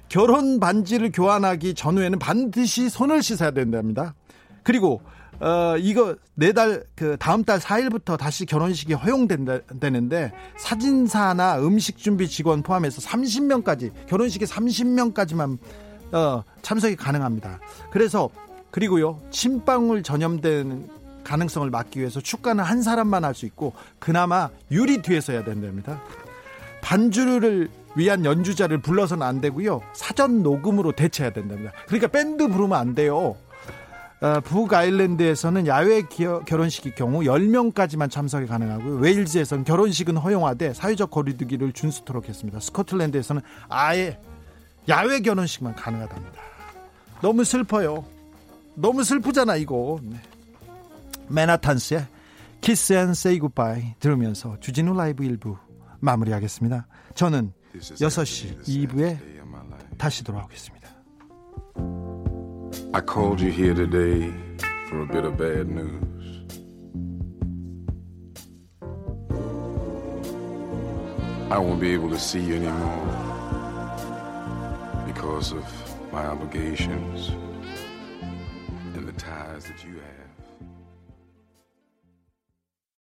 [0.07, 4.15] 결혼 반지를 교환하기 전후에는 반드시 손을 씻어야 된답니다.
[4.63, 5.01] 그리고
[5.41, 13.01] 어, 이거 내달 그 다음 달 4일부터 다시 결혼식이 허용되는데 사진사나 음식 준비 직원 포함해서
[13.01, 15.57] 30명까지 결혼식에 30명까지만
[16.11, 17.59] 어, 참석이 가능합니다.
[17.91, 18.29] 그래서
[18.69, 20.89] 그리고요 침방울 전염된
[21.23, 26.01] 가능성을 막기 위해서 축가는 한 사람만 할 수 있고 그나마 유리 뒤에서 해야 된답니다.
[26.81, 31.71] 반주를 위한 연주자를 불러서는 안 되고요 사전 녹음으로 대체해야 된답니다.
[31.87, 33.35] 그러니까 밴드 부르면 안 돼요.
[34.21, 38.97] 어, 북아일랜드에서는 야외 결혼식의 경우 10명까지만 참석이 가능하고요.
[38.97, 42.59] 웨일즈에서는 결혼식은 허용하되 사회적 거리두기를 준수토록 했습니다.
[42.59, 44.19] 스코틀랜드에서는 아예
[44.87, 46.39] 야외 결혼식만 가능하답니다.
[47.21, 48.05] 너무 슬퍼요.
[48.75, 49.99] 너무 슬프잖아 이거.
[50.03, 50.17] 네.
[51.27, 52.05] 맨하탄스의
[52.61, 55.57] Kiss and Say Goodbye 들으면서 주진우 라이브 1부
[55.99, 56.85] 마무리하겠습니다.
[57.15, 59.17] 저는 6시 2부에
[59.97, 60.80] 다시 돌아오겠습니다.
[62.93, 64.33] I called you here today
[64.89, 66.43] for a bit of bad news.
[71.49, 73.05] I won't be able to see you anymore
[75.07, 75.63] because of
[76.11, 77.31] my obligations